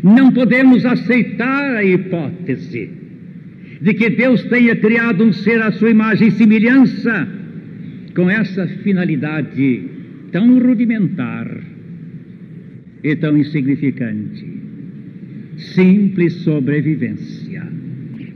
Não 0.04 0.32
podemos 0.32 0.86
aceitar 0.86 1.76
a 1.76 1.84
hipótese 1.84 2.90
de 3.82 3.94
que 3.94 4.10
Deus 4.10 4.44
tenha 4.44 4.76
criado 4.76 5.24
um 5.24 5.34
ser 5.34 5.62
à 5.62 5.72
sua 5.72 5.90
imagem 5.90 6.30
e 6.30 6.32
semelhança 6.32 7.28
com 8.16 8.30
essa 8.30 8.68
finalidade 8.68 9.84
tão 10.32 10.60
rudimentar 10.60 11.71
e 13.04 13.16
tão 13.16 13.38
insignificante. 13.38 14.46
Simples 15.58 16.34
sobrevivência. 16.44 17.68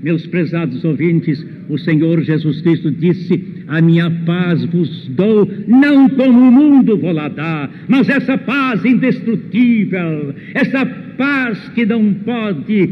Meus 0.04 0.28
prezados 0.28 0.84
ouvintes, 0.84 1.44
o 1.68 1.78
Senhor 1.80 2.22
Jesus 2.22 2.62
Cristo 2.62 2.92
disse: 2.92 3.44
A 3.68 3.82
minha 3.82 4.12
paz 4.26 4.64
vos 4.66 5.08
dou, 5.10 5.50
não 5.68 6.08
como 6.10 6.48
o 6.48 6.52
mundo 6.52 6.98
vou 6.98 7.12
lá 7.12 7.28
dar, 7.28 7.72
mas 7.88 8.08
essa 8.08 8.38
paz 8.38 8.86
indestrutível, 8.86 10.36
essa 10.54 10.86
paz 10.86 11.70
que 11.70 11.86
não 11.86 12.14
pode 12.14 12.90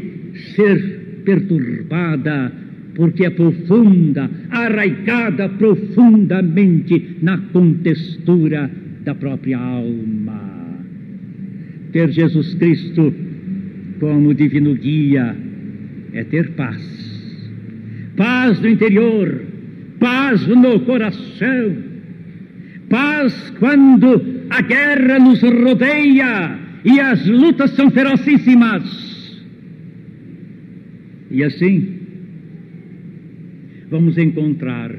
ser 0.55 1.21
perturbada, 1.23 2.51
porque 2.95 3.25
é 3.25 3.29
profunda, 3.29 4.29
arraigada 4.49 5.49
profundamente 5.49 7.17
na 7.21 7.37
contextura 7.37 8.71
da 9.03 9.13
própria 9.13 9.59
alma. 9.59 10.52
Ter 11.93 12.11
Jesus 12.11 12.55
Cristo 12.55 13.13
como 13.99 14.33
divino 14.33 14.75
guia 14.75 15.37
é 16.11 16.23
ter 16.25 16.51
paz 16.51 17.03
paz 18.15 18.59
no 18.59 18.69
interior, 18.69 19.45
paz 19.99 20.45
no 20.47 20.79
coração, 20.81 21.77
paz 22.89 23.53
quando 23.59 24.21
a 24.49 24.61
guerra 24.61 25.19
nos 25.19 25.41
rodeia 25.41 26.59
e 26.85 26.99
as 26.99 27.25
lutas 27.25 27.71
são 27.71 27.89
ferocíssimas. 27.89 29.43
E 31.31 31.43
assim, 31.43 31.99
vamos 33.89 34.17
encontrar, 34.17 34.95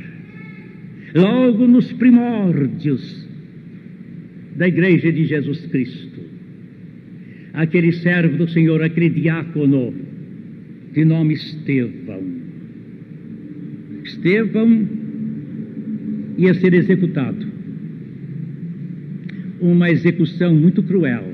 logo 1.14 1.66
nos 1.66 1.92
primórdios 1.92 3.24
da 4.56 4.66
Igreja 4.66 5.12
de 5.12 5.24
Jesus 5.26 5.66
Cristo, 5.66 6.13
aquele 7.54 7.92
servo 7.92 8.36
do 8.36 8.48
Senhor, 8.48 8.82
aquele 8.82 9.08
diácono, 9.10 9.94
de 10.92 11.04
nome 11.04 11.34
Estevão 11.34 12.44
Estevão 14.04 14.86
ia 16.36 16.52
ser 16.54 16.74
executado. 16.74 17.46
Uma 19.60 19.90
execução 19.90 20.54
muito 20.54 20.82
cruel, 20.82 21.24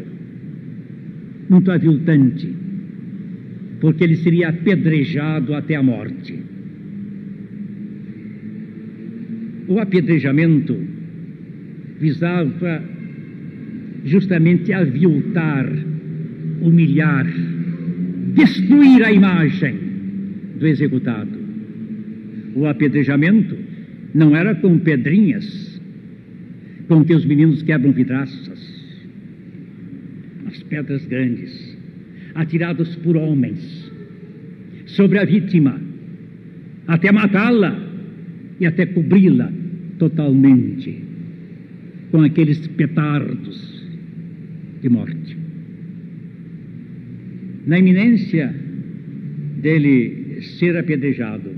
muito 1.48 1.70
aviltante, 1.70 2.48
porque 3.80 4.04
ele 4.04 4.16
seria 4.16 4.50
apedrejado 4.50 5.54
até 5.54 5.74
a 5.74 5.82
morte. 5.82 6.38
O 9.66 9.78
apedrejamento 9.78 10.76
visava 11.98 12.82
justamente 14.04 14.72
aviltar, 14.72 15.66
humilhar, 16.60 17.26
destruir 18.34 19.04
a 19.04 19.12
imagem 19.12 19.74
do 20.58 20.66
executado. 20.66 21.38
O 22.54 22.66
apedrejamento 22.66 23.56
não 24.14 24.34
era 24.34 24.54
com 24.54 24.78
pedrinhas 24.78 25.80
com 26.88 27.04
que 27.04 27.14
os 27.14 27.24
meninos 27.24 27.62
quebram 27.62 27.92
vidraças, 27.92 28.58
as 30.46 30.62
pedras 30.64 31.06
grandes, 31.06 31.78
atiradas 32.34 32.96
por 32.96 33.16
homens 33.16 33.90
sobre 34.86 35.18
a 35.18 35.24
vítima, 35.24 35.80
até 36.86 37.12
matá-la 37.12 37.78
e 38.58 38.66
até 38.66 38.86
cobri-la 38.86 39.52
totalmente 39.98 41.04
com 42.10 42.22
aqueles 42.22 42.66
petardos 42.66 43.86
de 44.82 44.88
morte. 44.88 45.19
Na 47.70 47.78
iminência 47.78 48.52
dele 49.62 50.40
ser 50.58 50.76
apedrejado, 50.76 51.52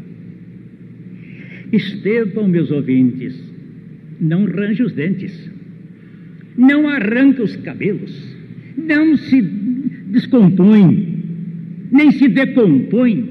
Estevão, 1.73 2.47
meus 2.47 2.71
ouvintes, 2.71 3.35
não 4.21 4.45
range 4.45 4.83
os 4.83 4.93
dentes, 4.93 5.51
não 6.55 6.87
arranca 6.87 7.43
os 7.43 7.57
cabelos, 7.57 8.37
não 8.77 9.17
se 9.17 9.41
descompõe, 9.41 11.25
nem 11.91 12.13
se 12.13 12.29
decompõe. 12.29 13.31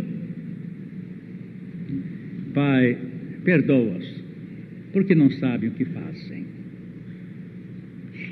Pai, 2.51 2.97
perdoa-os, 3.43 4.23
porque 4.91 5.13
não 5.13 5.29
sabem 5.29 5.69
o 5.69 5.73
que 5.73 5.85
fazem. 5.85 6.45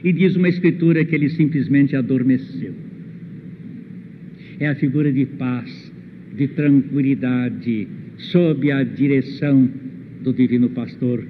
E 0.04 0.12
diz 0.12 0.36
uma 0.36 0.50
escritura 0.50 1.06
que 1.06 1.14
ele 1.14 1.30
simplesmente 1.30 1.96
adormeceu. 1.96 2.89
É 4.60 4.68
a 4.68 4.76
figura 4.76 5.12
de 5.12 5.26
paz 5.26 5.92
de 6.36 6.48
tranquilidade 6.50 7.88
sob 8.18 8.72
a 8.72 8.84
direção 8.84 9.70
do 10.22 10.34
Divino 10.34 10.70
Pastor. 10.70 11.26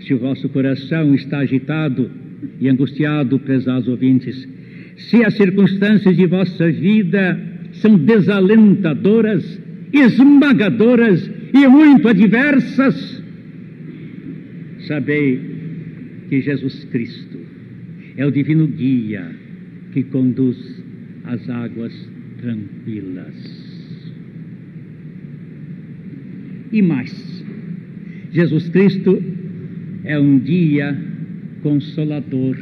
Se 0.00 0.14
o 0.14 0.18
vosso 0.18 0.48
coração 0.48 1.14
está 1.14 1.40
agitado 1.40 2.10
e 2.58 2.68
angustiado, 2.68 3.38
prezados 3.38 3.86
ouvintes, 3.86 4.48
se 4.96 5.22
as 5.24 5.34
circunstâncias 5.34 6.16
de 6.16 6.26
vossa 6.26 6.70
vida 6.70 7.38
são 7.72 7.98
desalentadoras, 7.98 9.60
esmagadoras 9.92 11.30
e 11.52 11.68
muito 11.68 12.08
adversas, 12.08 13.22
sabei 14.86 15.40
que 16.30 16.40
Jesus 16.40 16.84
Cristo 16.84 17.38
é 18.16 18.24
o 18.24 18.30
divino 18.30 18.66
guia 18.66 19.30
que 19.92 20.02
conduz 20.04 20.85
as 21.26 21.48
águas 21.50 21.92
tranquilas. 22.40 23.34
E 26.72 26.82
mais, 26.82 27.44
Jesus 28.32 28.68
Cristo 28.68 29.22
é 30.04 30.18
um 30.18 30.38
guia 30.38 30.96
consolador. 31.62 32.56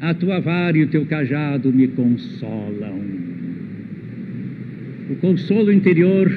A 0.00 0.14
tua 0.14 0.40
vara 0.40 0.76
e 0.76 0.84
o 0.84 0.88
teu 0.88 1.06
cajado 1.06 1.72
me 1.72 1.88
consolam. 1.88 3.00
O 5.10 5.16
consolo 5.16 5.72
interior 5.72 6.30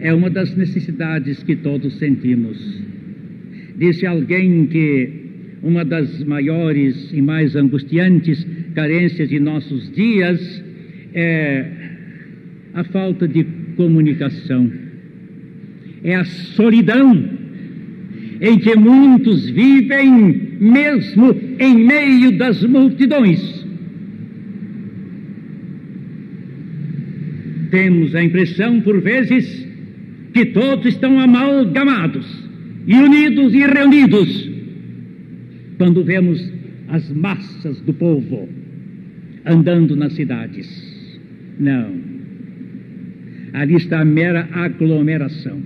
é 0.00 0.12
uma 0.12 0.30
das 0.30 0.54
necessidades 0.56 1.42
que 1.42 1.56
todos 1.56 1.98
sentimos. 1.98 2.82
Disse 3.76 4.06
alguém 4.06 4.66
que 4.66 5.10
uma 5.62 5.84
das 5.84 6.22
maiores 6.24 7.12
e 7.12 7.20
mais 7.20 7.56
angustiantes 7.56 8.46
carências 8.74 9.28
de 9.28 9.38
nossos 9.38 9.90
dias 9.92 10.62
é 11.14 11.64
a 12.74 12.84
falta 12.84 13.26
de 13.26 13.44
comunicação. 13.76 14.70
É 16.02 16.14
a 16.14 16.24
solidão 16.24 17.38
em 18.40 18.58
que 18.58 18.76
muitos 18.76 19.48
vivem, 19.50 20.56
mesmo 20.60 21.34
em 21.58 21.74
meio 21.74 22.38
das 22.38 22.62
multidões. 22.62 23.66
Temos 27.70 28.14
a 28.14 28.22
impressão, 28.22 28.80
por 28.80 29.00
vezes, 29.00 29.66
que 30.32 30.46
todos 30.46 30.86
estão 30.86 31.18
amalgamados 31.18 32.26
e 32.86 32.94
unidos 32.94 33.52
e 33.52 33.58
reunidos 33.58 34.48
quando 35.78 36.02
vemos 36.02 36.57
as 36.88 37.08
massas 37.10 37.80
do 37.82 37.92
povo 37.92 38.48
andando 39.44 39.96
nas 39.96 40.12
cidades. 40.14 41.18
Não. 41.58 41.92
Ali 43.52 43.74
está 43.74 44.00
a 44.00 44.04
mera 44.04 44.48
aglomeração. 44.52 45.60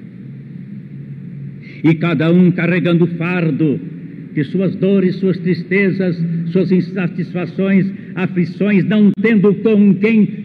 E 1.84 1.94
cada 1.96 2.32
um 2.32 2.50
carregando 2.50 3.04
o 3.04 3.08
fardo 3.08 3.80
de 4.34 4.44
suas 4.44 4.74
dores, 4.76 5.16
suas 5.16 5.38
tristezas, 5.38 6.16
suas 6.46 6.70
insatisfações, 6.70 7.86
aflições, 8.14 8.84
não 8.84 9.10
tendo 9.20 9.54
com 9.56 9.94
quem 9.94 10.44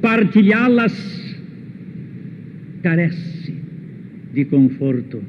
partilhá-las, 0.00 1.36
carece 2.82 3.54
de 4.32 4.44
conforto. 4.46 5.22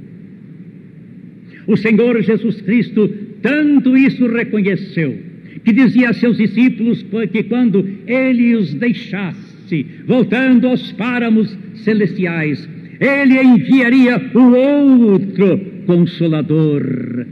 O 1.68 1.78
Senhor 1.78 2.22
Jesus 2.22 2.62
Cristo 2.62 3.29
tanto 3.42 3.98
isso 3.98 4.28
reconheceu, 4.28 5.18
que 5.64 5.74
dizia 5.74 6.10
a 6.10 6.14
seus 6.14 6.38
discípulos 6.38 7.06
que 7.32 7.44
quando 7.44 7.88
ele 8.08 8.56
os 8.56 8.74
deixasse, 8.74 9.86
voltando 10.06 10.68
aos 10.68 10.92
páramos 10.94 11.56
celestiais, 11.76 12.68
ele 13.00 13.42
enviaria 13.42 14.22
o 14.34 14.52
outro 14.54 15.58
consolador, 15.86 17.26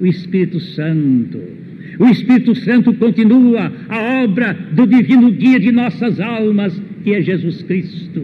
o 0.00 0.06
Espírito 0.06 0.60
Santo. 0.60 1.40
O 1.98 2.06
Espírito 2.06 2.54
Santo 2.56 2.92
continua 2.94 3.72
a 3.88 4.24
obra 4.24 4.56
do 4.72 4.86
divino 4.86 5.30
guia 5.30 5.58
de 5.58 5.72
nossas 5.72 6.20
almas, 6.20 6.80
que 7.02 7.14
é 7.14 7.22
Jesus 7.22 7.62
Cristo. 7.62 8.22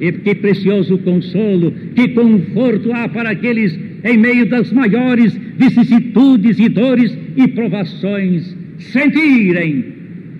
E 0.00 0.12
que 0.12 0.34
precioso 0.34 0.98
consolo, 0.98 1.72
que 1.94 2.08
conforto 2.08 2.92
há 2.92 3.08
para 3.08 3.30
aqueles 3.30 3.76
em 4.06 4.16
meio 4.16 4.46
das 4.46 4.72
maiores 4.72 5.34
vicissitudes 5.56 6.58
e 6.60 6.68
dores 6.68 7.16
e 7.36 7.48
provações, 7.48 8.56
sentirem 8.78 9.84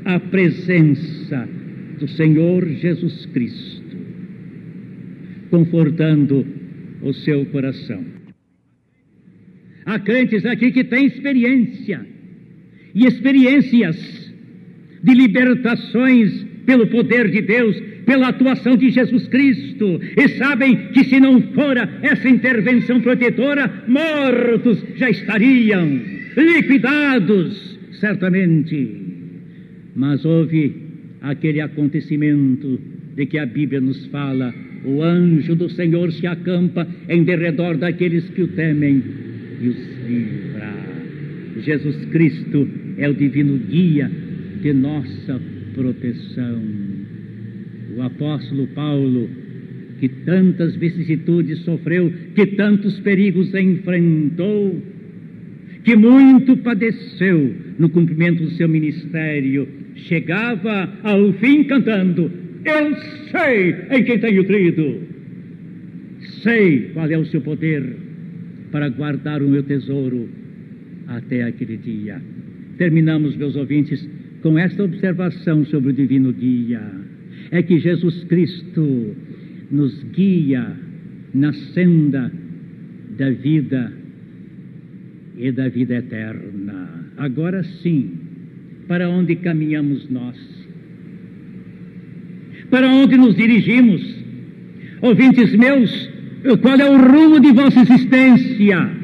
a 0.05 0.21
presença 0.21 1.49
do 1.99 2.07
Senhor 2.07 2.65
Jesus 2.69 3.27
Cristo, 3.27 3.97
confortando 5.51 6.47
o 7.03 7.13
seu 7.13 7.45
coração. 7.47 8.05
Há 9.85 9.99
crentes 9.99 10.47
aqui 10.47 10.71
que 10.71 10.85
têm 10.85 11.07
experiência 11.07 12.07
e 12.95 13.05
experiências 13.05 14.33
de 15.03 15.13
libertações 15.13 16.45
pelo 16.65 16.87
poder 16.87 17.31
de 17.31 17.43
Deus, 17.43 17.77
pela 18.07 18.29
atuação 18.29 18.77
de 18.77 18.91
Jesus 18.91 19.27
Cristo, 19.27 20.01
e 20.17 20.29
sabem 20.39 20.77
que 20.93 21.05
se 21.05 21.19
não 21.19 21.43
fora 21.53 21.99
essa 22.03 22.29
intervenção 22.29 23.01
protetora, 23.01 23.85
mortos 23.89 24.83
já 24.97 25.11
estariam, 25.11 26.01
liquidados, 26.37 27.79
certamente. 28.01 28.89
Mas 29.95 30.25
houve 30.25 30.73
aquele 31.21 31.61
acontecimento 31.61 32.81
de 33.17 33.27
que 33.27 33.39
a 33.39 33.47
Bíblia 33.47 33.81
nos 33.81 34.07
fala: 34.07 34.55
o 34.85 35.03
anjo 35.03 35.57
do 35.57 35.69
Senhor 35.69 36.13
se 36.13 36.27
acampa 36.27 36.87
em 37.09 37.25
derredor 37.25 37.77
daqueles 37.77 38.29
que 38.31 38.43
o 38.43 38.49
temem 38.49 39.03
e 39.61 39.69
os 39.69 39.77
livra. 40.07 40.75
Jesus 41.61 42.05
Cristo 42.07 42.69
é 42.99 43.09
o 43.09 43.15
divino 43.15 43.59
guia 43.59 44.11
de 44.63 44.73
nossa 44.73 45.41
proteção. 45.75 46.86
O 47.97 48.03
apóstolo 48.03 48.67
Paulo, 48.69 49.27
que 49.99 50.07
tantas 50.07 50.77
vicissitudes 50.77 51.61
sofreu, 51.61 52.13
que 52.35 52.45
tantos 52.49 53.01
perigos 53.01 53.55
enfrentou, 53.55 54.83
que 55.83 55.97
muito 55.97 56.59
padeceu 56.59 57.55
no 57.79 57.89
cumprimento 57.89 58.43
do 58.43 58.51
seu 58.51 58.69
ministério, 58.69 59.67
chegava 59.95 60.93
ao 61.03 61.33
fim 61.35 61.65
cantando: 61.65 62.31
Eu 62.67 62.95
sei 63.31 63.75
em 63.91 64.05
quem 64.05 64.19
tenho 64.19 64.45
crido, 64.45 65.01
sei 66.43 66.91
qual 66.93 67.11
é 67.11 67.17
o 67.17 67.25
seu 67.25 67.41
poder 67.41 67.97
para 68.71 68.91
guardar 68.91 69.41
o 69.41 69.49
meu 69.49 69.63
tesouro 69.63 70.29
até 71.07 71.45
aquele 71.45 71.79
dia. 71.79 72.21
Terminamos, 72.77 73.35
meus 73.37 73.57
ouvintes, 73.57 74.07
com 74.43 74.59
esta 74.59 74.85
observação 74.85 75.65
sobre 75.65 75.91
o 75.91 75.95
divino 75.95 76.31
guia: 76.31 77.06
é 77.51 77.63
que 77.63 77.79
Jesus 77.79 78.25
Cristo 78.25 79.15
nos 79.71 80.03
guia 80.05 80.77
na 81.35 81.53
senda 81.53 82.33
da 83.19 83.31
vida 83.31 83.93
e 85.37 85.51
da 85.53 85.69
vida 85.69 85.97
eterna. 85.97 87.07
Agora 87.17 87.63
sim, 87.83 88.13
para 88.89 89.09
onde 89.09 89.37
caminhamos 89.37 90.09
nós? 90.09 90.37
Para 92.71 92.89
onde 92.89 93.17
nos 93.17 93.37
dirigimos? 93.37 94.03
Ouvintes 95.03 95.55
meus, 95.55 96.11
qual 96.63 96.79
é 96.79 96.91
o 96.91 96.97
rumo 96.97 97.41
de 97.41 97.53
vossa 97.53 97.81
existência? 97.81 98.96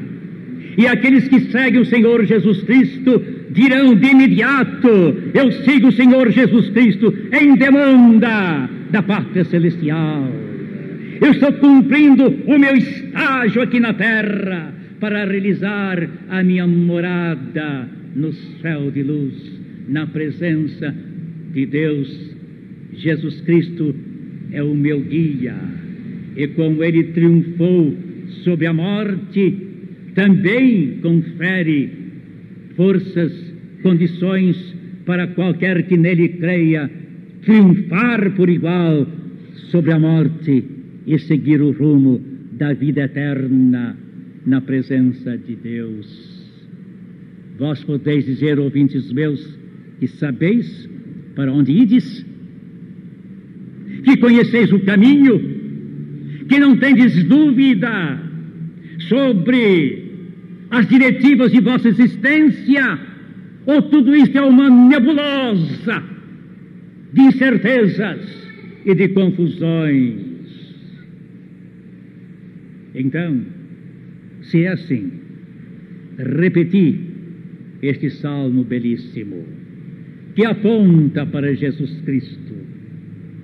E 0.77 0.87
aqueles 0.87 1.27
que 1.27 1.39
seguem 1.51 1.81
o 1.81 1.85
Senhor 1.85 2.25
Jesus 2.25 2.63
Cristo 2.63 3.21
dirão 3.51 3.95
de 3.95 4.07
imediato: 4.07 4.87
Eu 5.33 5.51
sigo 5.63 5.87
o 5.87 5.91
Senhor 5.91 6.31
Jesus 6.31 6.69
Cristo 6.69 7.13
em 7.31 7.55
demanda 7.55 8.69
da 8.89 9.01
pátria 9.01 9.43
celestial. 9.45 10.27
Eu 11.21 11.31
estou 11.31 11.53
cumprindo 11.53 12.27
o 12.45 12.57
meu 12.57 12.75
estágio 12.75 13.61
aqui 13.61 13.79
na 13.79 13.93
terra 13.93 14.73
para 14.99 15.25
realizar 15.25 16.09
a 16.29 16.43
minha 16.43 16.65
morada 16.65 17.87
no 18.15 18.33
céu 18.61 18.89
de 18.91 19.03
luz, 19.03 19.33
na 19.87 20.07
presença 20.07 20.93
de 21.53 21.65
Deus. 21.65 22.33
Jesus 22.93 23.41
Cristo 23.41 23.95
é 24.51 24.61
o 24.61 24.75
meu 24.75 24.99
guia, 25.01 25.55
e 26.35 26.47
como 26.49 26.83
ele 26.83 27.05
triunfou 27.05 27.95
sobre 28.43 28.67
a 28.67 28.73
morte, 28.73 29.72
também 30.15 30.99
confere 31.01 31.91
forças, 32.75 33.31
condições 33.81 34.75
para 35.05 35.27
qualquer 35.27 35.83
que 35.87 35.97
nele 35.97 36.29
creia 36.29 36.89
triunfar 37.43 38.31
por 38.31 38.49
igual 38.49 39.07
sobre 39.71 39.91
a 39.91 39.99
morte 39.99 40.63
e 41.05 41.19
seguir 41.19 41.61
o 41.61 41.71
rumo 41.71 42.21
da 42.53 42.73
vida 42.73 43.01
eterna 43.01 43.97
na 44.45 44.61
presença 44.61 45.37
de 45.37 45.55
Deus. 45.55 46.33
Vós 47.57 47.83
podeis 47.83 48.25
dizer, 48.25 48.59
ouvintes 48.59 49.11
meus, 49.11 49.57
que 49.99 50.07
sabeis 50.07 50.89
para 51.35 51.51
onde 51.51 51.71
ides? 51.71 52.25
que 54.03 54.17
conheceis 54.17 54.71
o 54.71 54.79
caminho, 54.79 55.39
que 56.47 56.59
não 56.59 56.75
tendes 56.77 57.23
dúvida 57.23 58.19
sobre 59.07 60.02
as 60.73 60.87
diretivas 60.87 61.51
de 61.51 61.61
vossa 61.61 61.87
existência, 61.87 62.99
ou 63.67 63.79
tudo 63.83 64.15
isto 64.15 64.35
é 64.35 64.41
uma 64.41 64.71
nebulosa 64.71 66.03
de 67.13 67.21
incertezas 67.21 68.19
e 68.83 68.95
de 68.95 69.09
confusões. 69.09 70.15
Então, 72.95 73.41
se 74.41 74.63
é 74.63 74.69
assim, 74.69 75.11
repeti 76.17 76.99
este 77.83 78.09
salmo 78.09 78.63
belíssimo, 78.63 79.45
que 80.35 80.43
aponta 80.43 81.23
para 81.27 81.53
Jesus 81.53 82.01
Cristo, 82.01 82.55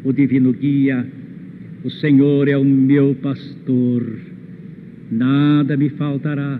o 0.04 0.12
divino 0.12 0.52
guia, 0.52 1.06
o 1.84 1.92
Senhor 1.92 2.48
é 2.48 2.58
o 2.58 2.66
meu 2.66 3.14
pastor, 3.22 4.04
nada 5.12 5.78
me 5.78 5.90
faltará. 5.90 6.60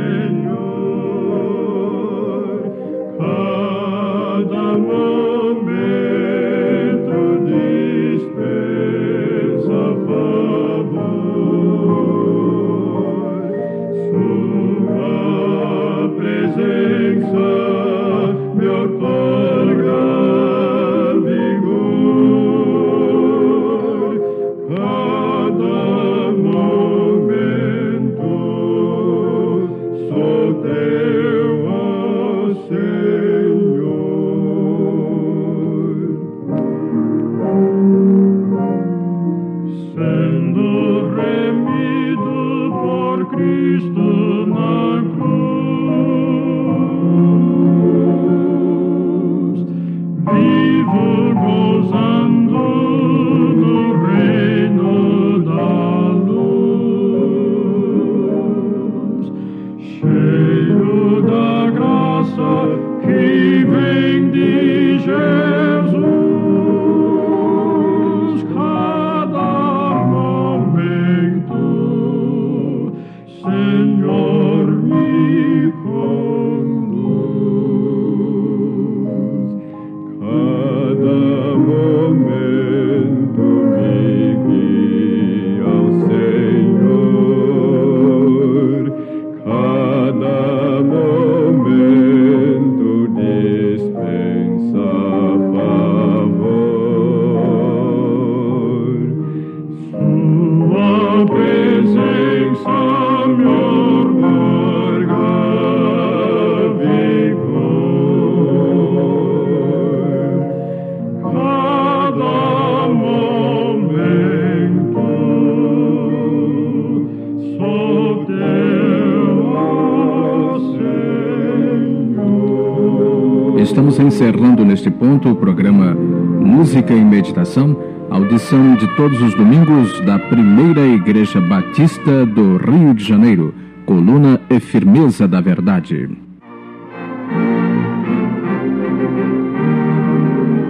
Todos 129.01 129.19
os 129.19 129.33
domingos 129.33 129.99
da 130.01 130.19
Primeira 130.19 130.85
Igreja 130.85 131.41
Batista 131.41 132.23
do 132.23 132.57
Rio 132.57 132.93
de 132.93 133.03
Janeiro, 133.03 133.51
coluna 133.83 134.39
e 134.47 134.59
firmeza 134.59 135.27
da 135.27 135.41
verdade. 135.41 136.07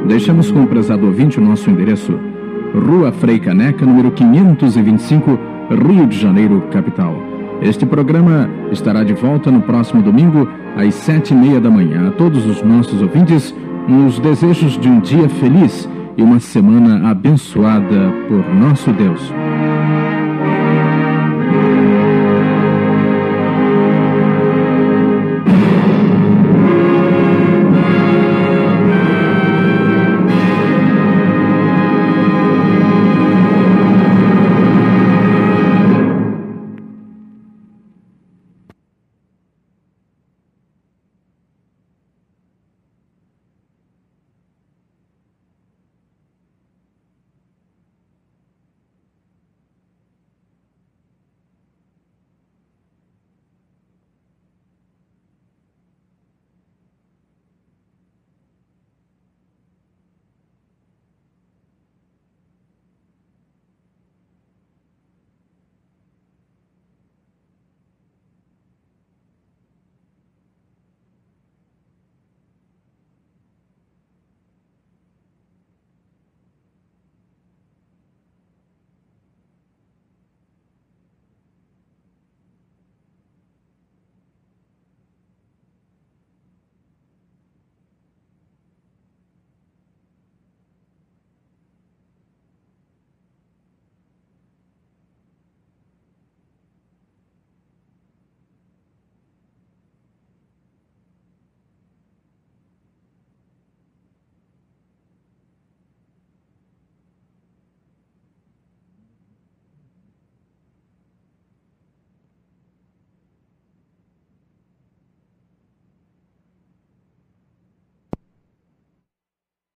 Deixamos 0.08 0.50
com 0.50 0.64
o 0.64 0.68
prezado 0.68 1.08
ouvinte 1.08 1.40
o 1.40 1.44
nosso 1.44 1.70
endereço. 1.70 2.18
Rua 2.74 3.12
Frei 3.12 3.38
Caneca, 3.38 3.86
número 3.86 4.10
525, 4.12 5.38
Rio 5.70 6.08
de 6.08 6.18
Janeiro, 6.18 6.64
capital. 6.72 7.14
Este 7.62 7.86
programa 7.86 8.50
estará 8.72 9.04
de 9.04 9.12
volta 9.14 9.52
no 9.52 9.62
próximo 9.62 10.02
domingo, 10.02 10.48
às 10.78 10.96
sete 10.96 11.34
e 11.34 11.36
meia 11.36 11.60
da 11.60 11.70
manhã. 11.70 12.08
A 12.08 12.12
todos 12.12 12.46
os 12.46 12.64
nossos 12.64 13.02
ouvintes, 13.02 13.54
nos 13.90 14.20
desejos 14.20 14.80
de 14.80 14.88
um 14.88 15.02
dia 15.02 15.28
feliz 15.28 15.90
e 16.22 16.24
uma 16.24 16.40
semana 16.40 17.10
abençoada 17.10 18.12
por 18.28 18.54
nosso 18.54 18.94
Deus. 18.94 19.41